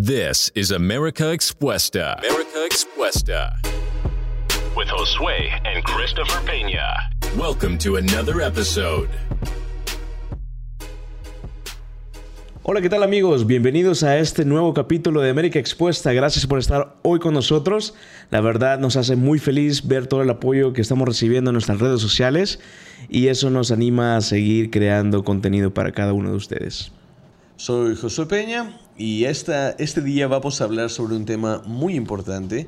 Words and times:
This 0.00 0.52
is 0.54 0.70
America 0.70 1.32
Expuesta. 1.32 2.16
America 2.20 2.64
Expuesta. 2.70 3.56
With 4.76 4.86
Josue 4.86 5.50
and 5.64 5.82
Christopher 5.82 6.38
Peña. 6.46 7.10
Welcome 7.36 7.78
to 7.78 7.96
another 7.96 8.40
episode. 8.40 9.08
Hola, 12.62 12.80
¿qué 12.80 12.88
tal 12.88 13.02
amigos? 13.02 13.44
Bienvenidos 13.44 14.04
a 14.04 14.18
este 14.18 14.44
nuevo 14.44 14.72
capítulo 14.72 15.20
de 15.20 15.30
América 15.30 15.58
Expuesta. 15.58 16.12
Gracias 16.12 16.46
por 16.46 16.60
estar 16.60 16.94
hoy 17.02 17.18
con 17.18 17.34
nosotros. 17.34 17.94
La 18.30 18.40
verdad 18.40 18.78
nos 18.78 18.94
hace 18.94 19.16
muy 19.16 19.40
feliz 19.40 19.88
ver 19.88 20.06
todo 20.06 20.22
el 20.22 20.30
apoyo 20.30 20.72
que 20.72 20.80
estamos 20.80 21.08
recibiendo 21.08 21.50
en 21.50 21.54
nuestras 21.54 21.80
redes 21.80 22.00
sociales 22.00 22.60
y 23.08 23.26
eso 23.26 23.50
nos 23.50 23.72
anima 23.72 24.16
a 24.16 24.20
seguir 24.20 24.70
creando 24.70 25.24
contenido 25.24 25.74
para 25.74 25.90
cada 25.90 26.12
uno 26.12 26.30
de 26.30 26.36
ustedes. 26.36 26.92
Soy 27.56 27.96
Josué 27.96 28.26
Peña 28.26 28.78
y 28.98 29.24
esta, 29.24 29.70
este 29.70 30.02
día 30.02 30.26
vamos 30.26 30.60
a 30.60 30.64
hablar 30.64 30.90
sobre 30.90 31.14
un 31.14 31.24
tema 31.24 31.62
muy 31.64 31.94
importante 31.94 32.66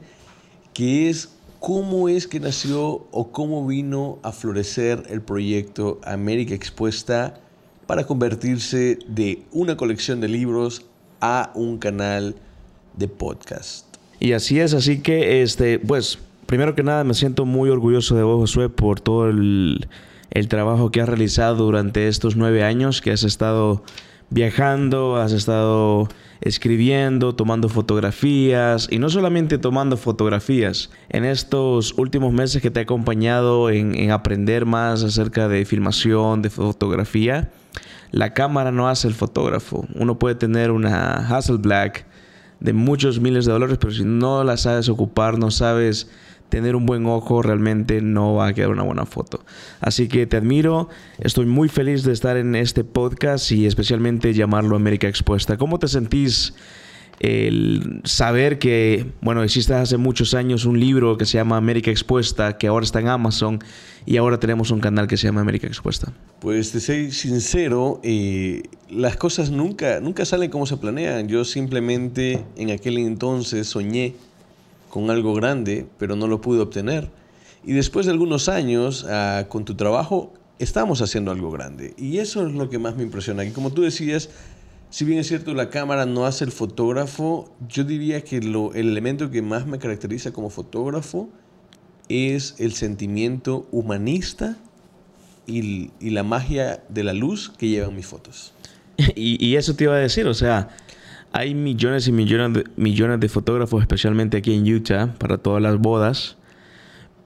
que 0.73 1.11
es 1.11 1.31
cómo 1.59 2.09
es 2.09 2.29
que 2.29 2.39
nació 2.39 3.07
o 3.11 3.33
cómo 3.33 3.67
vino 3.67 4.21
a 4.23 4.31
florecer 4.31 5.03
el 5.11 5.21
proyecto 5.23 6.01
América 6.05 6.55
Expuesta 6.55 7.35
para 7.89 8.07
convertirse 8.07 9.01
de 9.09 9.43
una 9.51 9.77
colección 9.77 10.21
de 10.21 10.29
libros 10.29 10.87
a 11.21 11.51
un 11.57 11.79
canal 11.79 12.37
de 12.97 13.09
podcast. 13.09 13.87
Y 14.21 14.33
así 14.33 14.61
es, 14.61 14.73
así 14.73 15.01
que 15.01 15.43
este, 15.43 15.81
pues, 15.81 16.21
primero 16.47 16.77
que 16.77 16.85
nada 16.85 17.03
me 17.03 17.15
siento 17.15 17.45
muy 17.45 17.71
orgulloso 17.71 18.15
de 18.15 18.23
vos, 18.23 18.39
Josué, 18.39 18.69
por 18.69 19.01
todo 19.01 19.29
el, 19.29 19.89
el 20.31 20.49
trabajo 20.49 20.93
que 20.93 21.01
has 21.01 21.09
realizado 21.09 21.65
durante 21.65 22.07
estos 22.07 22.37
nueve 22.37 22.63
años 22.63 23.01
que 23.01 23.11
has 23.11 23.25
estado 23.25 23.83
viajando, 24.31 25.17
has 25.17 25.33
estado 25.33 26.09
escribiendo, 26.41 27.35
tomando 27.35 27.69
fotografías 27.69 28.89
y 28.91 28.99
no 28.99 29.11
solamente 29.11 29.59
tomando 29.59 29.97
fotografías. 29.97 30.91
En 31.11 31.25
estos 31.25 31.93
últimos 31.99 32.33
meses 32.33 32.63
que 32.63 32.71
te 32.71 32.81
he 32.81 32.83
acompañado 32.85 33.71
en, 33.71 34.11
aprender 34.11 34.65
más 34.65 35.03
acerca 35.03 35.49
de 35.49 35.65
filmación, 35.65 36.43
de 36.43 36.51
fotografía, 36.51 37.51
la 38.11 38.33
cámara 38.33 38.73
no 38.73 38.89
hace 38.89 39.09
el 39.09 39.15
fotógrafo. 39.15 39.87
Uno 39.95 40.19
puede 40.19 40.35
tener 40.35 40.71
una 40.71 41.29
Hasselblad 41.29 41.93
de 42.61 42.73
muchos 42.73 43.21
miles 43.21 43.47
de 43.47 43.53
dólares, 43.53 43.79
pero 43.81 43.93
si 43.93 44.05
no 44.05 44.45
la 44.45 44.57
sabes 44.57 44.89
ocupar, 44.89 45.39
no 45.39 45.51
sabes 45.51 46.11
tener 46.51 46.77
un 46.77 46.85
buen 46.85 47.07
ojo, 47.07 47.41
realmente 47.43 48.03
no 48.03 48.35
va 48.35 48.49
a 48.49 48.53
quedar 48.53 48.71
una 48.71 48.83
buena 48.83 49.07
foto. 49.07 49.45
Así 49.81 50.09
que 50.09 50.27
te 50.27 50.37
admiro, 50.37 50.89
estoy 51.19 51.47
muy 51.47 51.69
feliz 51.69 52.03
de 52.03 52.13
estar 52.13 52.37
en 52.37 52.55
este 52.55 52.85
podcast 52.85 53.51
y 53.53 53.67
especialmente 53.67 54.35
llamarlo 54.35 54.77
América 54.77 55.09
Expuesta. 55.09 55.57
¿Cómo 55.57 55.79
te 55.79 55.89
sentís? 55.89 56.55
el 57.21 58.01
saber 58.05 58.59
que, 58.59 59.13
bueno, 59.21 59.43
existe 59.43 59.75
hace 59.75 59.99
muchos 59.99 60.33
años 60.33 60.65
un 60.65 60.81
libro 60.81 61.19
que 61.19 61.27
se 61.27 61.37
llama 61.37 61.59
América 61.59 61.91
Expuesta, 61.91 62.57
que 62.57 62.67
ahora 62.67 62.85
está 62.85 62.99
en 62.99 63.09
Amazon, 63.09 63.59
y 64.07 64.17
ahora 64.17 64.41
tenemos 64.41 64.71
un 64.71 64.81
canal 64.81 65.07
que 65.07 65.19
se 65.19 65.27
llama 65.27 65.43
América 65.43 65.67
Expuesta. 65.67 66.15
Pues 66.41 66.73
te 66.73 66.81
soy 66.81 67.13
sincero, 67.13 68.01
eh, 68.03 68.63
las 68.89 69.19
cosas 69.19 69.51
nunca, 69.51 70.01
nunca 70.01 70.25
salen 70.25 70.51
como 70.51 70.65
se 70.65 70.79
planean. 70.79 71.29
Yo 71.29 71.45
simplemente 71.45 72.43
en 72.57 72.71
aquel 72.71 72.97
entonces 72.97 73.69
soñé 73.69 74.15
con 74.91 75.11
algo 75.11 75.33
grande, 75.33 75.87
pero 75.99 76.17
no 76.17 76.27
lo 76.27 76.43
pude 76.43 76.61
obtener. 76.61 77.11
Y 77.65 77.73
después 77.73 78.07
de 78.07 78.13
algunos 78.13 78.49
años, 78.49 79.07
ah, 79.09 79.47
con 79.49 79.65
tu 79.65 79.75
trabajo, 79.75 80.35
estamos 80.59 81.01
haciendo 81.01 81.31
algo 81.31 81.51
grande. 81.51 81.95
Y 81.97 82.19
eso 82.19 82.47
es 82.47 82.53
lo 82.53 82.69
que 82.69 82.79
más 82.79 82.97
me 82.97 83.03
impresiona. 83.03 83.45
Y 83.45 83.53
como 83.53 83.73
tú 83.73 83.83
decías, 83.83 84.29
si 84.91 85.05
bien 85.05 85.19
es 85.19 85.29
cierto 85.29 85.55
la 85.55 85.71
cámara 85.71 86.05
no 86.05 86.27
hace 86.27 86.45
el 86.45 86.53
fotógrafo, 86.53 87.51
yo 87.69 87.85
diría 87.85 88.23
que 88.23 88.41
lo, 88.41 88.75
el 88.75 88.89
elemento 88.89 89.31
que 89.31 89.41
más 89.41 89.67
me 89.67 89.79
caracteriza 89.79 90.33
como 90.33 90.51
fotógrafo 90.51 91.31
es 92.09 92.57
el 92.59 92.73
sentimiento 92.73 93.69
humanista 93.71 94.57
y, 95.47 95.91
y 96.01 96.11
la 96.11 96.25
magia 96.25 96.83
de 96.89 97.05
la 97.05 97.13
luz 97.13 97.53
que 97.57 97.69
llevan 97.69 97.95
mis 97.95 98.07
fotos. 98.07 98.53
Y, 99.17 99.43
y, 99.45 99.57
eso 99.57 99.75
te 99.75 99.85
iba 99.85 99.95
a 99.95 99.99
decir, 99.99 100.27
o 100.27 100.35
sea, 100.35 100.69
hay 101.33 101.55
millones 101.55 102.09
y 102.09 102.13
millones 102.13 103.21
de, 103.21 103.29
fotógrafos, 103.29 103.83
especialmente 103.83 104.37
aquí 104.37 104.55
en 104.55 104.73
Utah, 104.73 105.15
para 105.19 105.39
todas 105.39 105.63
las 105.63 105.79
bodas. 105.79 106.37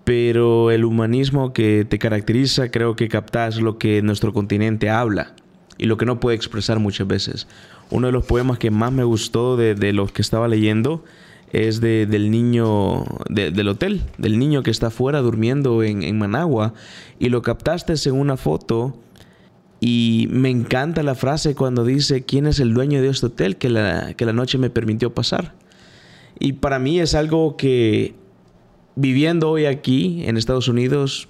Pero 0.04 0.70
el 0.70 0.84
humanismo 0.84 1.54
que 1.54 1.86
te 1.88 1.98
caracteriza, 1.98 2.70
creo 2.70 2.96
que 2.96 3.08
captas 3.08 3.60
lo 3.60 3.78
que 3.78 4.02
nuestro 4.02 4.34
continente 4.34 4.90
habla 4.90 5.34
y 5.78 5.86
lo 5.86 5.96
que 5.96 6.04
no 6.04 6.20
puede 6.20 6.36
expresar 6.36 6.78
muchas 6.78 7.06
veces. 7.06 7.48
Uno 7.90 8.08
de 8.08 8.12
los 8.12 8.24
poemas 8.26 8.58
que 8.58 8.70
más 8.70 8.92
me 8.92 9.04
gustó 9.04 9.56
de, 9.56 9.92
los 9.94 10.12
que 10.12 10.20
estaba 10.20 10.48
leyendo 10.48 11.02
es 11.52 11.80
de, 11.80 12.04
del 12.04 12.30
niño 12.30 13.04
del 13.30 13.68
hotel, 13.68 14.02
del 14.18 14.38
niño 14.38 14.62
que 14.62 14.70
está 14.70 14.88
afuera 14.88 15.20
durmiendo 15.20 15.82
en, 15.82 16.02
en 16.02 16.18
Managua 16.18 16.74
y 17.18 17.30
lo 17.30 17.40
captaste 17.40 17.94
en 18.06 18.14
una 18.14 18.36
foto 18.36 18.98
y 19.86 20.28
me 20.30 20.48
encanta 20.48 21.02
la 21.02 21.14
frase 21.14 21.54
cuando 21.54 21.84
dice, 21.84 22.22
¿quién 22.22 22.46
es 22.46 22.58
el 22.58 22.72
dueño 22.72 23.02
de 23.02 23.08
este 23.08 23.26
hotel 23.26 23.58
que 23.58 23.68
la, 23.68 24.14
que 24.14 24.24
la 24.24 24.32
noche 24.32 24.56
me 24.56 24.70
permitió 24.70 25.12
pasar? 25.12 25.52
Y 26.38 26.54
para 26.54 26.78
mí 26.78 27.00
es 27.00 27.14
algo 27.14 27.58
que 27.58 28.14
viviendo 28.96 29.50
hoy 29.50 29.66
aquí 29.66 30.24
en 30.24 30.38
Estados 30.38 30.68
Unidos 30.68 31.28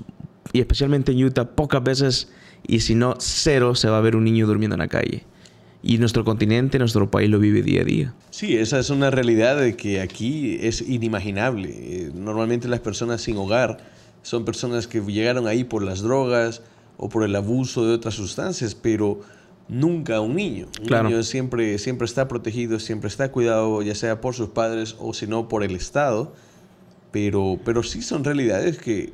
y 0.52 0.60
especialmente 0.60 1.10
en 1.10 1.24
Utah, 1.24 1.50
pocas 1.56 1.82
veces, 1.82 2.30
y 2.64 2.78
si 2.78 2.94
no 2.94 3.16
cero, 3.18 3.74
se 3.74 3.88
va 3.88 3.98
a 3.98 4.00
ver 4.00 4.14
un 4.14 4.22
niño 4.22 4.46
durmiendo 4.46 4.74
en 4.74 4.80
la 4.82 4.88
calle. 4.88 5.24
Y 5.82 5.98
nuestro 5.98 6.24
continente, 6.24 6.78
nuestro 6.78 7.10
país 7.10 7.28
lo 7.28 7.40
vive 7.40 7.60
día 7.60 7.80
a 7.80 7.84
día. 7.84 8.14
Sí, 8.30 8.56
esa 8.56 8.78
es 8.78 8.88
una 8.88 9.10
realidad 9.10 9.58
de 9.58 9.74
que 9.74 10.00
aquí 10.00 10.58
es 10.60 10.80
inimaginable. 10.80 11.70
Eh, 11.72 12.12
normalmente 12.14 12.68
las 12.68 12.78
personas 12.78 13.20
sin 13.20 13.36
hogar 13.36 13.78
son 14.22 14.44
personas 14.44 14.86
que 14.86 15.00
llegaron 15.00 15.48
ahí 15.48 15.64
por 15.64 15.82
las 15.82 16.02
drogas, 16.02 16.62
o 16.96 17.08
por 17.08 17.24
el 17.24 17.34
abuso 17.36 17.86
de 17.86 17.94
otras 17.94 18.14
sustancias, 18.14 18.74
pero 18.74 19.20
nunca 19.68 20.20
un 20.20 20.36
niño. 20.36 20.68
Un 20.80 21.04
niño 21.04 21.22
siempre, 21.22 21.78
siempre 21.78 22.06
está 22.06 22.28
protegido, 22.28 22.78
siempre 22.78 23.08
está 23.08 23.30
cuidado, 23.32 23.82
ya 23.82 23.94
sea 23.94 24.20
por 24.20 24.34
sus 24.34 24.50
padres 24.50 24.96
o 24.98 25.14
si 25.14 25.26
no 25.26 25.48
por 25.48 25.62
el 25.64 25.74
Estado, 25.74 26.34
pero, 27.10 27.58
pero 27.64 27.82
sí 27.82 28.02
son 28.02 28.24
realidades 28.24 28.78
que, 28.78 29.12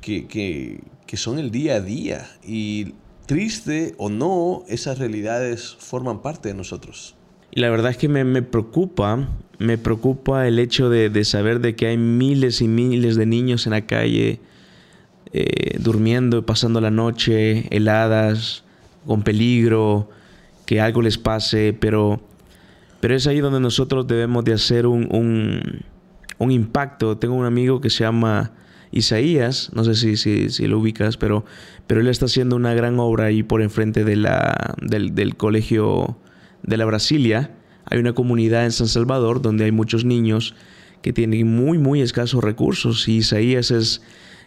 que, 0.00 0.26
que, 0.26 0.80
que 1.06 1.16
son 1.16 1.38
el 1.38 1.50
día 1.50 1.76
a 1.76 1.80
día 1.80 2.28
y 2.44 2.94
triste 3.26 3.94
o 3.98 4.08
no, 4.08 4.64
esas 4.68 4.98
realidades 4.98 5.76
forman 5.78 6.22
parte 6.22 6.48
de 6.48 6.54
nosotros. 6.54 7.14
Y 7.52 7.60
la 7.60 7.70
verdad 7.70 7.90
es 7.90 7.96
que 7.96 8.08
me, 8.08 8.24
me 8.24 8.42
preocupa, 8.42 9.28
me 9.58 9.76
preocupa 9.78 10.46
el 10.46 10.58
hecho 10.58 10.88
de, 10.88 11.10
de, 11.10 11.24
saber 11.24 11.60
de 11.60 11.74
que 11.74 11.86
hay 11.86 11.96
miles 11.96 12.60
y 12.60 12.68
miles 12.68 13.16
de 13.16 13.26
niños 13.26 13.66
en 13.66 13.72
la 13.72 13.86
calle 13.86 14.40
eh, 15.32 15.78
durmiendo, 15.78 16.44
pasando 16.44 16.80
la 16.80 16.90
noche, 16.90 17.68
heladas, 17.74 18.64
con 19.06 19.22
peligro, 19.22 20.10
que 20.66 20.80
algo 20.80 21.02
les 21.02 21.18
pase, 21.18 21.76
pero, 21.78 22.20
pero 23.00 23.14
es 23.14 23.26
ahí 23.26 23.40
donde 23.40 23.60
nosotros 23.60 24.06
debemos 24.06 24.44
de 24.44 24.52
hacer 24.52 24.86
un, 24.86 25.84
un, 26.38 26.50
impacto. 26.50 27.16
Tengo 27.18 27.34
un 27.34 27.46
amigo 27.46 27.80
que 27.80 27.90
se 27.90 28.04
llama 28.04 28.52
Isaías, 28.92 29.70
no 29.74 29.84
sé 29.84 29.94
si, 29.94 30.16
si, 30.16 30.50
si, 30.50 30.66
lo 30.66 30.78
ubicas, 30.78 31.16
pero, 31.16 31.44
pero 31.86 32.00
él 32.00 32.08
está 32.08 32.26
haciendo 32.26 32.56
una 32.56 32.74
gran 32.74 32.98
obra 32.98 33.26
ahí 33.26 33.42
por 33.42 33.62
enfrente 33.62 34.04
de 34.04 34.16
la, 34.16 34.74
del, 34.82 35.14
del 35.14 35.36
colegio 35.36 36.18
de 36.62 36.76
la 36.76 36.84
Brasilia. 36.84 37.54
Hay 37.84 37.98
una 37.98 38.12
comunidad 38.12 38.64
en 38.64 38.72
San 38.72 38.88
Salvador 38.88 39.42
donde 39.42 39.64
hay 39.64 39.72
muchos 39.72 40.04
niños 40.04 40.54
que 41.02 41.12
tienen 41.12 41.46
muy, 41.46 41.78
muy 41.78 42.00
escasos 42.00 42.42
recursos 42.44 43.08
y 43.08 43.18
Isaías 43.18 43.70
es 43.70 44.02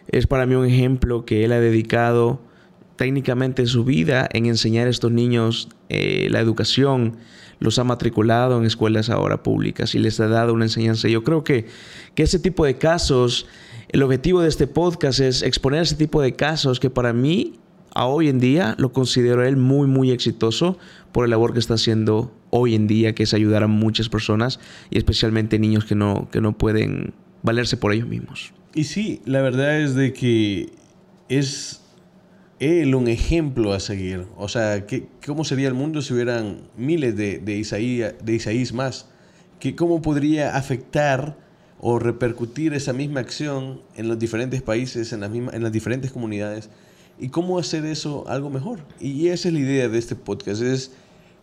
es 0.08 0.26
para 0.26 0.46
mí 0.46 0.54
un 0.54 0.66
ejemplo 0.66 1.24
que 1.24 1.44
él 1.44 1.52
ha 1.52 1.60
dedicado 1.60 2.40
técnicamente 2.96 3.66
su 3.66 3.84
vida 3.84 4.28
en 4.32 4.46
enseñar 4.46 4.86
a 4.86 4.90
estos 4.90 5.10
niños 5.10 5.68
eh, 5.88 6.28
la 6.30 6.40
educación, 6.40 7.16
los 7.58 7.78
ha 7.78 7.84
matriculado 7.84 8.58
en 8.58 8.66
escuelas 8.66 9.10
ahora 9.10 9.42
públicas 9.42 9.94
y 9.94 9.98
les 9.98 10.20
ha 10.20 10.28
dado 10.28 10.52
una 10.52 10.64
enseñanza. 10.64 11.08
Yo 11.08 11.24
creo 11.24 11.44
que, 11.44 11.66
que 12.14 12.22
ese 12.22 12.38
tipo 12.38 12.64
de 12.64 12.76
casos, 12.76 13.46
el 13.88 14.02
objetivo 14.02 14.42
de 14.42 14.48
este 14.48 14.66
podcast 14.66 15.20
es 15.20 15.42
exponer 15.42 15.82
ese 15.82 15.96
tipo 15.96 16.20
de 16.20 16.34
casos 16.34 16.80
que 16.80 16.90
para 16.90 17.12
mí, 17.12 17.58
a 17.94 18.06
hoy 18.06 18.28
en 18.28 18.40
día, 18.40 18.74
lo 18.78 18.92
considero 18.92 19.44
él 19.44 19.56
muy, 19.56 19.86
muy 19.86 20.10
exitoso 20.10 20.78
por 21.12 21.24
el 21.24 21.30
labor 21.30 21.52
que 21.52 21.60
está 21.60 21.74
haciendo 21.74 22.34
hoy 22.50 22.74
en 22.74 22.86
día, 22.88 23.14
que 23.14 23.22
es 23.22 23.34
ayudar 23.34 23.62
a 23.62 23.68
muchas 23.68 24.08
personas 24.08 24.58
y 24.90 24.98
especialmente 24.98 25.58
niños 25.58 25.84
que 25.84 25.94
no, 25.94 26.28
que 26.30 26.40
no 26.40 26.58
pueden 26.58 27.14
valerse 27.42 27.76
por 27.76 27.92
ellos 27.92 28.08
mismos. 28.08 28.52
Y 28.74 28.84
sí, 28.84 29.20
la 29.24 29.40
verdad 29.40 29.80
es 29.80 29.94
de 29.94 30.12
que 30.12 30.70
es 31.28 31.80
él 32.58 32.94
un 32.94 33.06
ejemplo 33.06 33.72
a 33.72 33.80
seguir. 33.80 34.26
O 34.36 34.48
sea, 34.48 34.84
¿qué, 34.86 35.06
¿cómo 35.24 35.44
sería 35.44 35.68
el 35.68 35.74
mundo 35.74 36.02
si 36.02 36.12
hubieran 36.12 36.62
miles 36.76 37.16
de, 37.16 37.38
de, 37.38 37.56
Isaías, 37.56 38.14
de 38.22 38.70
más? 38.72 39.06
¿Qué, 39.60 39.76
¿Cómo 39.76 40.02
podría 40.02 40.56
afectar 40.56 41.36
o 41.80 41.98
repercutir 41.98 42.74
esa 42.74 42.92
misma 42.92 43.20
acción 43.20 43.80
en 43.96 44.08
los 44.08 44.18
diferentes 44.18 44.62
países, 44.62 45.12
en 45.12 45.20
las, 45.20 45.30
mismas, 45.30 45.54
en 45.54 45.62
las 45.62 45.70
diferentes 45.70 46.10
comunidades? 46.10 46.68
¿Y 47.20 47.28
cómo 47.28 47.60
hacer 47.60 47.84
eso 47.84 48.24
algo 48.28 48.50
mejor? 48.50 48.80
Y 48.98 49.28
esa 49.28 49.48
es 49.48 49.54
la 49.54 49.60
idea 49.60 49.88
de 49.88 49.98
este 49.98 50.16
podcast, 50.16 50.62
es 50.62 50.90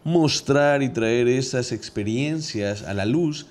mostrar 0.04 0.84
y 0.84 0.90
traer 0.90 1.30
esas 1.30 1.72
experiencias 1.72 2.84
a 2.84 2.94
la 2.94 3.06
luz 3.06 3.48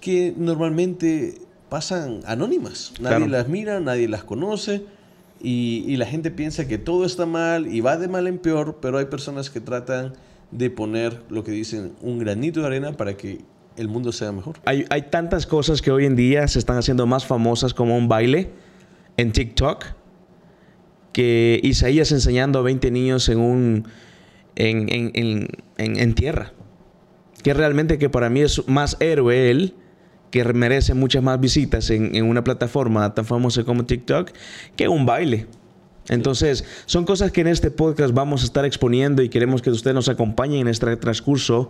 que 0.00 0.34
normalmente 0.36 1.40
pasan 1.74 2.20
anónimas. 2.24 2.92
Nadie 3.00 3.26
las 3.26 3.48
mira, 3.48 3.80
nadie 3.80 4.06
las 4.06 4.22
conoce 4.22 4.84
y, 5.42 5.84
y, 5.88 5.96
la 5.96 6.06
gente 6.06 6.30
piensa 6.30 6.68
que 6.68 6.78
todo 6.78 7.04
está 7.04 7.26
mal 7.26 7.66
y 7.66 7.80
va 7.80 7.96
de 7.96 8.06
mal 8.06 8.28
en 8.28 8.38
peor, 8.38 8.78
pero 8.80 8.98
hay 8.98 9.06
personas 9.06 9.50
que 9.50 9.60
tratan 9.60 10.12
de 10.52 10.70
poner 10.70 11.20
lo 11.30 11.42
que 11.42 11.50
dicen 11.50 11.94
un 12.00 12.20
granito 12.20 12.60
de 12.60 12.66
arena 12.68 12.92
para 12.92 13.16
que 13.16 13.40
el 13.76 13.88
mundo 13.88 14.12
sea 14.12 14.30
mejor. 14.30 14.60
Hay, 14.66 14.84
hay 14.88 15.02
tantas 15.10 15.46
cosas 15.46 15.82
que 15.82 15.90
hoy 15.90 16.06
en 16.06 16.14
día 16.14 16.46
se 16.46 16.60
están 16.60 16.76
haciendo 16.76 17.08
más 17.08 17.26
famosas 17.26 17.74
como 17.74 17.98
un 17.98 18.06
baile 18.06 18.50
en 19.16 19.32
TikTok 19.32 19.84
que 21.12 21.58
Isaías 21.64 22.12
enseñando 22.12 22.60
a 22.60 22.62
20 22.62 22.92
niños 22.92 23.28
en 23.28 23.40
un 23.40 23.88
en, 24.54 24.88
en, 24.94 25.10
en, 25.14 25.48
en, 25.76 26.14
tierra. 26.14 26.52
Que 27.42 27.52
realmente 27.52 27.98
que 27.98 28.08
para 28.10 28.30
mí 28.30 28.42
es 28.42 28.62
más 28.68 28.96
héroe 29.00 29.50
él, 29.50 29.74
que 30.34 30.42
merece 30.52 30.94
muchas 30.94 31.22
más 31.22 31.38
visitas 31.38 31.90
en, 31.90 32.20
una 32.24 32.42
plataforma 32.42 33.14
tan 33.14 33.24
famosa 33.24 33.62
como 33.62 33.84
TikTok, 33.84 34.32
que 34.74 34.88
un 34.88 35.06
baile. 35.06 35.46
Entonces, 36.08 36.64
son 36.86 37.04
cosas 37.04 37.30
que 37.30 37.42
en 37.42 37.46
este 37.46 37.70
podcast 37.70 38.12
vamos 38.12 38.42
a 38.42 38.46
estar 38.46 38.64
exponiendo 38.64 39.22
y 39.22 39.28
queremos 39.28 39.62
que 39.62 39.70
usted 39.70 39.94
nos 39.94 40.08
acompañe 40.08 40.58
en 40.58 40.66
este 40.66 40.96
transcurso 40.96 41.68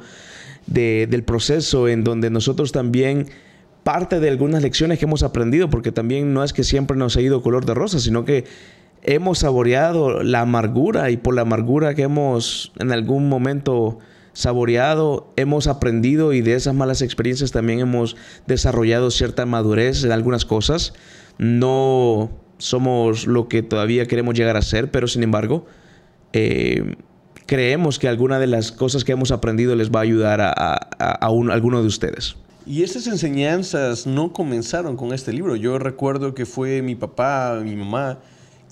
del 0.67 1.25
proceso 1.25 1.89
en 1.89 2.05
donde 2.05 2.31
nosotros 2.31 2.73
también 2.73 3.27
parte 3.83 4.19
de 4.19 4.31
algunas 4.31 4.63
lecciones 4.63 4.99
que 4.99 5.05
hemos 5.05 5.23
aprendido, 5.25 5.69
porque 5.69 5.93
también 5.93 6.33
no 6.33 6.43
es 6.43 6.55
que 6.55 6.65
siempre 6.65 6.97
nos 6.97 7.19
ha 7.19 7.21
ido 7.21 7.43
color 7.43 7.67
de 7.67 7.75
rosa, 7.75 8.01
sino 8.01 8.25
que 8.25 8.47
hemos 9.03 9.41
saboreado 9.41 10.23
la 10.23 10.41
amargura 10.41 11.11
y 11.11 11.19
por 11.19 11.35
la 11.35 11.43
amargura 11.43 11.95
que 11.95 12.05
hemos 12.05 12.73
en 12.79 12.93
algún 12.93 13.29
momento 13.29 13.99
saboreado, 14.35 15.33
hemos 15.37 15.67
aprendido 15.67 16.35
y 16.35 16.43
de 16.43 16.55
esas 16.55 16.75
malas 16.75 17.01
experiencias 17.01 17.53
también 17.53 17.81
hemos 17.81 18.17
desarrollado 18.47 19.11
cierta 19.11 19.47
madurez 19.47 20.05
en 20.05 20.13
algunas 20.13 20.45
cosas. 20.45 20.93
No 21.39 22.31
somos 22.59 23.27
lo 23.27 23.49
que 23.49 23.63
todavía 23.63 24.07
queremos 24.07 24.35
llegar 24.35 24.57
a 24.57 24.63
ser, 24.63 24.91
pero 24.91 25.09
sin 25.09 25.23
embargo, 25.23 25.65
eh, 26.33 26.97
creemos 27.47 27.99
que 27.99 28.09
alguna 28.09 28.39
de 28.39 28.49
las 28.49 28.73
cosas 28.73 29.05
que 29.05 29.13
hemos 29.13 29.31
aprendido 29.31 29.75
les 29.77 29.91
va 29.91 30.01
a 30.01 30.03
ayudar 30.03 30.41
a, 30.41 30.53
a, 30.53 31.27
alguno 31.27 31.81
de 31.81 31.87
ustedes. 31.87 32.37
Y 32.67 32.83
esas 32.83 33.07
enseñanzas 33.07 34.07
no 34.07 34.33
comenzaron 34.33 34.97
con 34.97 35.13
este 35.13 35.33
libro. 35.33 35.55
Yo 35.55 35.79
recuerdo 35.79 36.35
que 36.35 36.47
fue 36.47 36.83
mi 36.83 36.95
papá, 36.95 37.61
mi 37.63 37.77
mamá, 37.77 38.19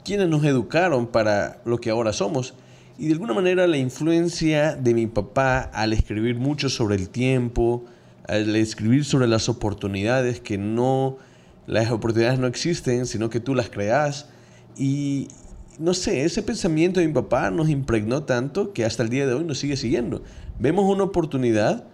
quienes 0.04 0.28
nos 0.28 0.44
educaron 0.44 1.06
para 1.06 1.60
lo 1.64 1.78
que 1.78 1.90
ahora 1.90 2.12
somos. 2.12 2.54
Y 2.98 3.06
de 3.06 3.12
alguna 3.14 3.34
manera 3.34 3.66
la 3.66 3.78
influencia 3.78 4.76
de 4.76 4.94
mi 4.94 5.06
papá 5.06 5.60
al 5.72 5.92
escribir 5.92 6.36
mucho 6.36 6.68
sobre 6.68 6.96
el 6.96 7.08
tiempo, 7.08 7.84
al 8.28 8.54
escribir 8.54 9.04
sobre 9.04 9.26
las 9.26 9.48
oportunidades 9.48 10.40
que 10.40 10.58
no, 10.58 11.16
las 11.66 11.90
oportunidades 11.90 12.38
no 12.38 12.46
existen, 12.46 13.06
sino 13.06 13.30
que 13.30 13.40
tú 13.40 13.54
las 13.54 13.70
creas. 13.70 14.28
Y 14.76 15.28
no 15.78 15.94
sé, 15.94 16.24
ese 16.24 16.42
pensamiento 16.42 17.00
de 17.00 17.06
mi 17.06 17.12
papá 17.12 17.50
nos 17.50 17.68
impregnó 17.68 18.24
tanto 18.24 18.72
que 18.72 18.84
hasta 18.84 19.02
el 19.02 19.08
día 19.08 19.26
de 19.26 19.34
hoy 19.34 19.44
nos 19.44 19.58
sigue 19.58 19.76
siguiendo. 19.76 20.22
Vemos 20.58 20.84
una 20.84 21.04
oportunidad 21.04 21.84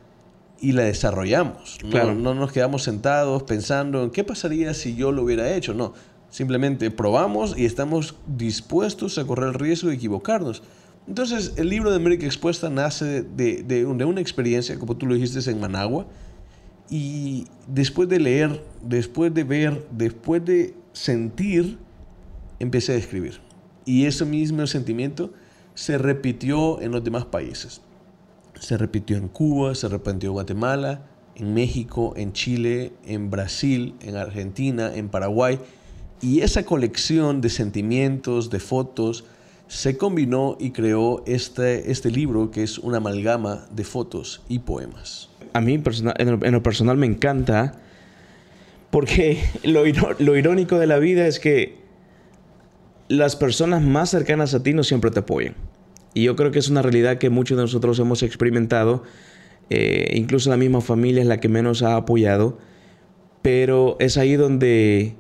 y 0.61 0.73
la 0.73 0.83
desarrollamos. 0.83 1.79
Claro. 1.91 2.15
No, 2.15 2.35
no 2.35 2.41
nos 2.41 2.53
quedamos 2.53 2.83
sentados 2.83 3.45
pensando 3.45 4.03
en 4.03 4.11
qué 4.11 4.25
pasaría 4.25 4.75
si 4.75 4.97
yo 4.97 5.13
lo 5.13 5.23
hubiera 5.23 5.55
hecho. 5.55 5.73
No, 5.73 5.95
Simplemente 6.31 6.91
probamos 6.91 7.57
y 7.57 7.65
estamos 7.65 8.15
dispuestos 8.27 9.17
a 9.19 9.27
correr 9.27 9.49
el 9.49 9.55
riesgo 9.55 9.89
de 9.89 9.95
equivocarnos. 9.95 10.63
Entonces, 11.09 11.55
el 11.57 11.71
libro 11.71 11.91
de 11.91 11.97
América 11.97 12.27
Expuesta 12.27 12.69
nace 12.69 13.23
de, 13.23 13.63
de, 13.63 13.85
una 13.87 14.21
experiencia, 14.21 14.79
como 14.79 14.97
tú 14.97 15.07
lo 15.07 15.15
dijiste, 15.15 15.51
en 15.51 15.59
Managua. 15.59 16.07
Y 16.91 17.47
después 17.67 18.09
de 18.09 18.21
leer, 18.21 18.63
después 18.83 19.33
de 19.33 19.45
ver, 19.45 19.87
después 19.91 20.45
de 20.45 20.75
sentir, 20.93 21.79
empecé 22.59 22.93
a 22.93 22.97
escribir. 22.97 23.41
Y 23.85 24.05
ese 24.05 24.25
mismo 24.25 24.67
sentimiento 24.67 25.33
se 25.75 25.97
repitió 25.99 26.81
en 26.81 26.93
los 26.93 27.03
demás 27.03 27.25
países. 27.25 27.81
Se 28.61 28.77
repitió 28.77 29.17
en 29.17 29.29
Cuba, 29.29 29.75
se 29.75 29.89
repitió 29.89 30.29
en 30.29 30.35
Guatemala, 30.35 31.07
en 31.37 31.55
México, 31.55 32.13
en 32.17 32.33
Chile, 32.33 32.93
en 33.07 33.31
Brasil, 33.31 33.95
en 34.03 34.17
Argentina, 34.17 34.95
en 34.95 35.09
Paraguay 35.09 35.59
y 36.21 36.41
esa 36.41 36.65
colección 36.65 37.41
de 37.41 37.49
sentimientos, 37.49 38.51
de 38.51 38.59
fotos, 38.59 39.25
se 39.69 39.97
combinó 39.97 40.57
y 40.59 40.71
creó 40.71 41.23
este, 41.27 41.91
este 41.91 42.11
libro 42.11 42.51
que 42.51 42.63
es 42.63 42.79
una 42.79 42.97
amalgama 42.97 43.67
de 43.71 43.85
fotos 43.85 44.43
y 44.49 44.61
poemas. 44.61 45.29
A 45.53 45.61
mí 45.61 45.75
en 45.75 46.53
lo 46.53 46.63
personal 46.63 46.97
me 46.97 47.07
encanta 47.07 47.81
porque 48.91 49.43
lo, 49.65 49.87
irónico 49.87 50.79
de 50.79 50.87
la 50.87 50.99
vida 50.99 51.27
es 51.27 51.39
que 51.39 51.77
las 53.09 53.37
personas 53.37 53.83
más 53.83 54.11
cercanas 54.11 54.55
a 54.55 54.63
ti 54.63 54.73
no 54.73 54.83
siempre 54.83 55.11
te 55.11 55.21
apoyan. 55.21 55.55
Y 56.15 56.25
yo 56.25 56.37
creo 56.37 56.51
que 56.51 56.59
es 56.59 56.69
una 56.69 56.83
realidad 56.83 57.19
que 57.19 57.31
muchos 57.31 57.57
de 57.57 57.63
nosotros 57.65 57.99
hemos 57.99 58.23
experimentado. 58.23 59.03
Eh, 59.71 60.13
incluso 60.15 60.51
la 60.51 60.57
misma 60.57 60.81
familia 60.81 61.21
es 61.21 61.29
la 61.29 61.41
que 61.41 61.49
menos 61.49 61.83
ha 61.83 61.97
apoyado. 61.97 62.59
Pero 63.43 63.97
es 64.01 64.17
ahí 64.17 64.37
donde 64.37 65.15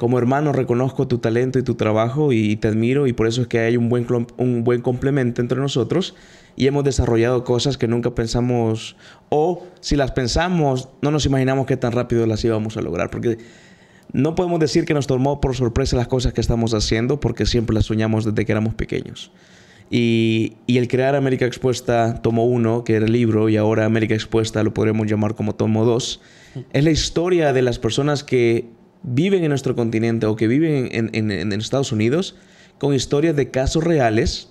como 0.00 0.16
hermano 0.18 0.54
reconozco 0.54 1.06
tu 1.06 1.18
talento 1.18 1.58
y 1.58 1.62
tu 1.62 1.74
trabajo 1.74 2.32
y 2.32 2.56
te 2.56 2.68
admiro 2.68 3.06
y 3.06 3.12
por 3.12 3.26
eso 3.26 3.42
es 3.42 3.48
que 3.48 3.58
hay 3.58 3.76
un 3.76 3.90
buen, 3.90 4.06
un 4.38 4.64
buen 4.64 4.80
complemento 4.80 5.42
entre 5.42 5.60
nosotros 5.60 6.14
y 6.56 6.66
hemos 6.66 6.84
desarrollado 6.84 7.44
cosas 7.44 7.76
que 7.76 7.86
nunca 7.86 8.14
pensamos 8.14 8.96
o 9.28 9.66
si 9.80 9.96
las 9.96 10.12
pensamos 10.12 10.88
no 11.02 11.10
nos 11.10 11.26
imaginamos 11.26 11.66
que 11.66 11.76
tan 11.76 11.92
rápido 11.92 12.24
las 12.24 12.42
íbamos 12.42 12.78
a 12.78 12.80
lograr 12.80 13.10
porque 13.10 13.36
no 14.14 14.34
podemos 14.34 14.58
decir 14.58 14.86
que 14.86 14.94
nos 14.94 15.06
tomó 15.06 15.38
por 15.38 15.54
sorpresa 15.54 15.98
las 15.98 16.08
cosas 16.08 16.32
que 16.32 16.40
estamos 16.40 16.72
haciendo 16.72 17.20
porque 17.20 17.44
siempre 17.44 17.74
las 17.74 17.84
soñamos 17.84 18.24
desde 18.24 18.46
que 18.46 18.52
éramos 18.52 18.72
pequeños. 18.72 19.30
Y, 19.90 20.54
y, 20.66 20.78
el 20.78 20.86
crear 20.86 21.16
América 21.16 21.46
Expuesta 21.46 22.22
tomo 22.22 22.46
uno, 22.46 22.84
que 22.84 22.94
era 22.94 23.06
el 23.06 23.12
libro, 23.12 23.48
y 23.48 23.56
ahora 23.56 23.84
América 23.84 24.14
Expuesta 24.14 24.62
lo 24.62 24.72
podríamos 24.72 25.08
llamar 25.08 25.34
como 25.34 25.56
tomo 25.56 25.84
dos, 25.84 26.20
es 26.72 26.84
la 26.84 26.92
historia 26.92 27.52
de 27.52 27.62
las 27.62 27.80
personas 27.80 28.22
que 28.22 28.68
viven 29.02 29.42
en 29.42 29.48
nuestro 29.50 29.74
continente 29.74 30.26
o 30.26 30.36
que 30.36 30.46
viven 30.46 30.88
en, 30.92 31.52
Estados 31.52 31.92
Unidos 31.92 32.36
con 32.78 32.94
historias 32.94 33.36
de 33.36 33.50
casos 33.50 33.84
reales 33.84 34.50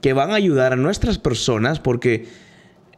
que 0.00 0.12
van 0.12 0.30
a 0.30 0.34
ayudar 0.34 0.72
a 0.72 0.76
nuestras 0.76 1.18
personas 1.18 1.80
porque 1.80 2.26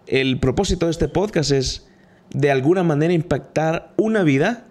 el 0.06 0.38
propósito 0.38 0.86
de 0.86 0.92
este 0.92 1.08
podcast 1.08 1.50
es 1.50 1.88
de 2.32 2.50
alguna 2.50 2.82
manera 2.82 3.12
impactar 3.12 3.92
una 3.96 4.22
vida 4.22 4.66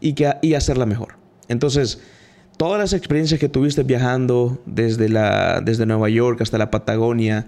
y, 0.00 0.14
que, 0.14 0.34
y 0.42 0.54
hacerla 0.54 0.86
mejor. 0.86 1.16
Entonces, 1.48 2.00
todas 2.56 2.80
las 2.80 2.92
experiencias 2.92 3.40
que 3.40 3.48
tuviste 3.48 3.82
viajando 3.82 4.60
desde, 4.66 5.08
la, 5.08 5.60
desde 5.60 5.86
Nueva 5.86 6.08
York 6.08 6.40
hasta 6.40 6.58
la 6.58 6.70
Patagonia, 6.70 7.46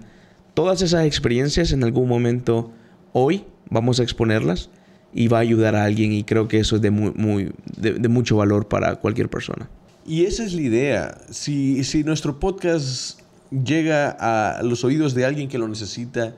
todas 0.53 0.81
esas 0.81 1.05
experiencias 1.05 1.71
en 1.71 1.83
algún 1.83 2.07
momento 2.07 2.71
hoy 3.13 3.45
vamos 3.69 3.99
a 3.99 4.03
exponerlas 4.03 4.69
y 5.17 5.29
va 5.29 5.39
a 5.39 5.41
ayudar 5.41 5.75
a 5.75 5.83
alguien 5.83 6.13
y 6.13 6.23
creo 6.23 6.47
que 6.47 6.59
eso 6.59 6.75
es 6.75 6.81
de, 6.83 6.91
muy, 6.91 7.51
de, 7.75 8.07
mucho 8.07 8.37
valor 8.37 8.67
para 8.67 8.97
cualquier 8.97 9.29
persona. 9.29 9.67
Y 10.05 10.25
esa 10.25 10.43
es 10.43 10.53
la 10.53 10.61
idea. 10.61 11.17
Si, 11.31 11.83
si 11.83 12.03
nuestro 12.03 12.39
podcast 12.39 13.19
llega 13.49 14.15
a 14.19 14.61
los 14.61 14.83
oídos 14.83 15.15
de 15.15 15.25
alguien 15.25 15.49
que 15.49 15.57
lo 15.57 15.67
necesita 15.67 16.35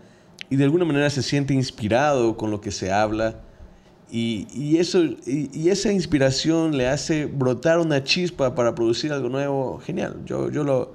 y 0.50 0.56
de 0.56 0.64
alguna 0.64 0.86
manera 0.86 1.10
se 1.10 1.22
siente 1.22 1.54
inspirado 1.54 2.38
con 2.38 2.52
lo 2.52 2.62
que 2.62 2.72
se 2.72 2.90
habla, 2.90 3.42
y, 4.10 4.48
y 4.56 4.78
eso, 4.78 5.04
y, 5.04 5.68
esa 5.68 5.92
inspiración 5.92 6.78
le 6.78 6.88
hace 6.88 7.26
brotar 7.26 7.80
una 7.80 8.06
chispa 8.06 8.56
para 8.56 8.76
producir 8.76 9.12
algo 9.12 9.28
nuevo, 9.28 9.80
genial. 9.80 10.22
Yo, 10.26 10.50
yo 10.50 10.64
lo, 10.64 10.94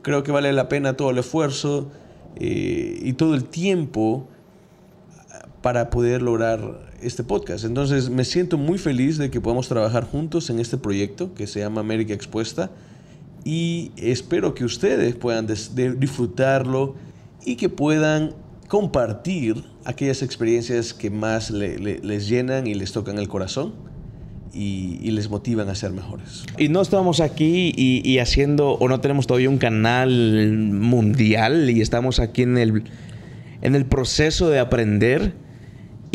creo 0.00 0.22
que 0.22 0.30
vale 0.30 0.52
la 0.52 0.68
pena 0.68 0.96
todo 0.96 1.10
el 1.10 1.18
esfuerzo 1.18 1.90
eh, 2.36 3.00
y 3.02 3.14
todo 3.14 3.34
el 3.34 3.46
tiempo 3.46 4.28
para 5.66 5.90
poder 5.90 6.22
lograr 6.22 6.78
este 7.02 7.24
podcast. 7.24 7.64
Entonces 7.64 8.08
me 8.08 8.24
siento 8.24 8.56
muy 8.56 8.78
feliz 8.78 9.18
de 9.18 9.32
que 9.32 9.40
podamos 9.40 9.66
trabajar 9.66 10.04
juntos 10.04 10.48
en 10.48 10.60
este 10.60 10.78
proyecto 10.78 11.34
que 11.34 11.48
se 11.48 11.58
llama 11.58 11.80
América 11.80 12.14
Expuesta 12.14 12.70
y 13.44 13.90
espero 13.96 14.54
que 14.54 14.64
ustedes 14.64 15.16
puedan 15.16 15.48
disfrutarlo 15.48 16.94
y 17.44 17.56
que 17.56 17.68
puedan 17.68 18.36
compartir 18.68 19.64
aquellas 19.84 20.22
experiencias 20.22 20.94
que 20.94 21.10
más 21.10 21.50
les 21.50 22.28
llenan 22.28 22.68
y 22.68 22.74
les 22.74 22.92
tocan 22.92 23.18
el 23.18 23.26
corazón. 23.26 23.74
Y, 24.54 25.10
les 25.10 25.28
motivan 25.28 25.68
a 25.68 25.74
ser 25.74 25.90
mejores. 25.90 26.44
Y 26.56 26.68
no 26.68 26.80
estamos 26.80 27.18
aquí 27.18 27.72
y, 27.76 28.18
haciendo, 28.20 28.70
o 28.70 28.88
no 28.88 29.00
tenemos 29.00 29.26
todavía 29.26 29.50
un 29.50 29.58
canal 29.58 30.48
mundial 30.70 31.68
y 31.68 31.80
estamos 31.80 32.20
aquí 32.20 32.42
en 32.42 32.56
el, 32.56 32.84
en 33.62 33.74
el 33.74 33.84
proceso 33.84 34.48
de 34.48 34.60
aprender 34.60 35.44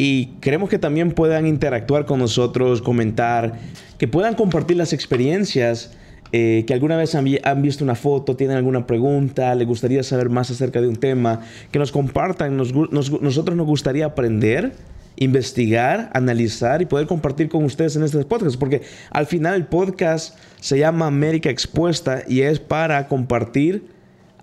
y 0.04 0.34
queremos 0.42 0.68
que 0.68 0.80
también 0.80 1.12
puedan 1.12 1.46
interactuar 1.46 2.08
con 2.08 2.18
nosotros, 2.18 2.82
comentar, 2.82 3.60
que 4.00 4.08
puedan 4.08 4.34
compartir 4.34 4.76
las 4.76 4.94
experiencias 4.94 5.92
eh, 6.32 6.64
que 6.66 6.74
alguna 6.74 6.98
vez 6.98 7.14
han, 7.14 7.62
visto 7.62 7.84
una 7.84 7.94
foto, 7.94 8.36
tienen 8.36 8.58
alguna 8.58 8.88
pregunta, 8.88 9.54
les 9.54 9.68
gustaría 9.68 10.02
saber 10.02 10.30
más 10.30 10.50
acerca 10.50 10.82
de 10.82 10.88
un 10.88 10.96
tema, 10.96 11.42
que 11.72 11.78
nos 11.78 11.92
compartan. 11.92 12.58
nosotros 12.58 13.56
nos 13.56 13.68
gustaría 13.68 14.08
aprender, 14.08 14.74
investigar, 15.18 16.10
analizar 16.16 16.82
y 16.82 16.88
poder 16.88 17.06
compartir 17.06 17.48
con 17.48 17.64
ustedes 17.64 17.96
en 17.96 18.02
este 18.02 18.26
podcast, 18.26 18.58
porque 18.58 18.82
al 19.12 19.28
final 19.28 19.54
el 19.54 19.68
podcast 19.68 20.36
se 20.60 20.80
llama 20.80 21.06
América 21.06 21.52
Expuesta 21.52 22.24
y 22.28 22.42
es 22.42 22.60
para 22.60 23.08
compartir 23.08 23.86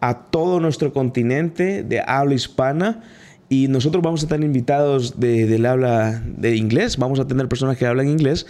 a 0.01 0.27
todo 0.31 0.61
nuestro 0.61 0.93
continente 0.93 1.83
de 1.83 2.01
habla 2.07 2.35
hispana. 2.35 3.03
Y 3.49 3.69
nosotros 3.69 4.03
vamos 4.03 4.23
a 4.23 4.27
estar 4.27 4.41
invitados 4.43 5.19
del 5.19 5.65
habla 5.65 6.23
de 6.25 6.57
inglés, 6.57 6.99
vamos 6.99 7.19
a 7.19 7.27
tener 7.27 7.49
personas 7.49 7.79
que 7.79 7.87
hablan 7.87 8.09
inglés 8.09 8.47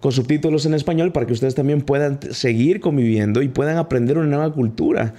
con 0.00 0.12
subtítulos 0.12 0.66
en 0.66 0.74
español 0.74 1.10
para 1.10 1.26
que 1.26 1.32
ustedes 1.32 1.54
también 1.54 1.82
puedan 1.82 2.20
seguir 2.32 2.80
conviviendo 2.80 3.42
y 3.42 3.48
puedan 3.48 3.76
aprender 3.76 4.18
una 4.18 4.28
nueva 4.28 4.52
cultura. 4.52 5.14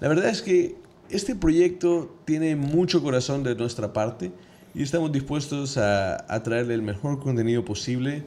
La 0.00 0.08
verdad 0.08 0.28
es 0.28 0.42
que 0.42 0.74
este 1.08 1.34
proyecto 1.34 2.14
tiene 2.24 2.56
mucho 2.56 3.02
corazón 3.02 3.42
de 3.44 3.54
nuestra 3.54 3.92
parte 3.92 4.32
y 4.74 4.82
estamos 4.82 5.10
dispuestos 5.10 5.78
a, 5.78 6.16
a 6.32 6.42
traerle 6.42 6.74
el 6.74 6.82
mejor 6.82 7.18
contenido 7.18 7.64
posible. 7.64 8.24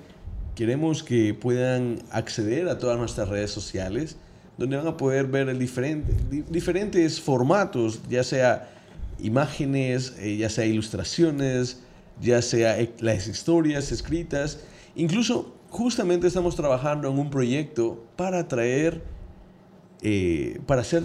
Queremos 0.56 1.04
que 1.04 1.36
puedan 1.36 2.00
acceder 2.12 2.70
a 2.70 2.80
todas 2.80 2.98
nuestras 2.98 3.30
redes 3.30 3.52
sociales, 3.52 4.18
donde 4.58 4.78
van 4.78 4.88
a 4.88 4.98
poder 4.98 5.28
ver 5.28 5.48
el 5.48 5.60
diferente, 5.60 6.12
diferentes 6.50 7.22
formatos, 7.22 8.02
ya 8.10 8.24
sea 8.24 8.79
imágenes, 9.22 10.16
eh, 10.20 10.38
ya 10.38 10.50
sea 10.50 10.66
ilustraciones, 10.66 11.82
ya 12.22 12.42
sea 12.42 12.78
las 13.00 13.28
historias 13.28 13.92
escritas, 13.92 14.60
incluso 14.96 15.56
justamente 15.70 16.28
estamos 16.28 16.56
trabajando 16.56 17.10
en 17.10 17.20
un 17.20 17.30
proyecto 17.30 18.04
para 18.16 18.48
traer, 18.48 19.04
eh, 20.02 20.60
para 20.66 20.82
hacer, 20.82 21.04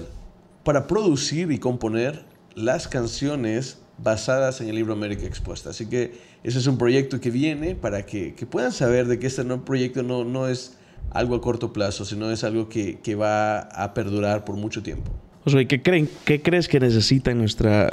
para 0.64 0.86
producir 0.86 1.50
y 1.52 1.58
componer 1.58 2.24
las 2.54 2.88
canciones 2.88 3.78
basadas 3.98 4.60
en 4.60 4.68
el 4.68 4.74
libro 4.74 4.92
América 4.92 5.26
Expuesta. 5.26 5.70
Así 5.70 5.86
que 5.86 6.12
ese 6.42 6.58
es 6.58 6.66
un 6.66 6.78
proyecto 6.78 7.20
que 7.20 7.30
viene 7.30 7.74
para 7.74 8.04
que, 8.04 8.34
puedan 8.50 8.72
saber 8.72 9.06
de 9.06 9.18
que 9.18 9.26
este 9.26 9.44
proyecto 9.44 10.02
no, 10.02 10.24
no, 10.24 10.48
es 10.48 10.76
algo 11.10 11.36
a 11.36 11.40
corto 11.40 11.72
plazo, 11.72 12.04
sino 12.04 12.30
es 12.30 12.44
algo 12.44 12.68
que, 12.68 13.14
va 13.14 13.60
a 13.60 13.94
perdurar 13.94 14.44
por 14.44 14.56
mucho 14.56 14.82
tiempo. 14.82 15.12
José, 15.44 15.66
¿qué, 15.66 15.82
creen, 15.82 16.08
¿qué 16.24 16.40
crees 16.40 16.68
que 16.68 16.80
necesitan 16.80 17.38
nuestra, 17.38 17.90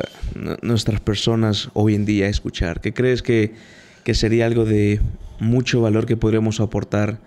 nuestras 0.61 1.01
personas 1.01 1.69
hoy 1.73 1.95
en 1.95 2.05
día 2.05 2.27
escuchar? 2.27 2.79
¿Qué 2.79 2.93
crees 2.93 3.21
que, 3.21 3.53
que 4.03 4.13
sería 4.13 4.45
algo 4.45 4.63
de 4.65 5.01
mucho 5.39 5.81
valor 5.81 6.05
que 6.05 6.15
podríamos 6.15 6.59
aportar 6.59 7.19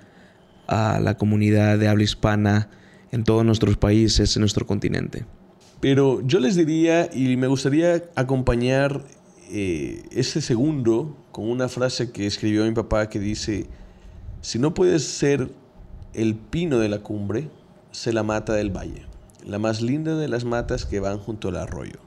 a 0.67 1.01
la 1.01 1.17
comunidad 1.17 1.79
de 1.79 1.89
habla 1.89 2.05
hispana 2.05 2.69
en 3.15 3.25
todos 3.25 3.45
nuestros 3.45 3.77
países, 3.77 4.35
en 4.37 4.41
nuestro 4.41 4.67
continente. 4.67 5.25
Pero 5.81 6.21
yo 6.27 6.41
les 6.41 6.57
diría, 6.57 7.09
y 7.13 7.37
me 7.37 7.47
gustaría 7.47 8.03
acompañar 8.17 9.05
eh, 9.51 10.03
ese 10.11 10.41
segundo 10.41 11.17
con 11.31 11.49
una 11.49 11.69
frase 11.69 12.11
que 12.11 12.27
escribió 12.27 12.65
mi 12.65 12.73
papá 12.73 13.09
que 13.09 13.21
dice, 13.21 13.67
si 14.41 14.59
no 14.59 14.75
puedes 14.75 15.05
ser 15.05 15.51
el 16.15 16.35
pino 16.35 16.79
de 16.79 16.89
la 16.89 17.01
cumbre, 17.01 17.49
sé 17.93 18.13
la 18.13 18.23
mata 18.23 18.55
del 18.55 18.71
valle, 18.71 19.03
la 19.45 19.59
más 19.59 19.83
linda 19.83 20.17
de 20.17 20.29
las 20.29 20.45
matas 20.45 20.87
que 20.87 21.01
van 21.01 21.19
junto 21.19 21.49
al 21.49 21.57
arroyo. 21.57 21.99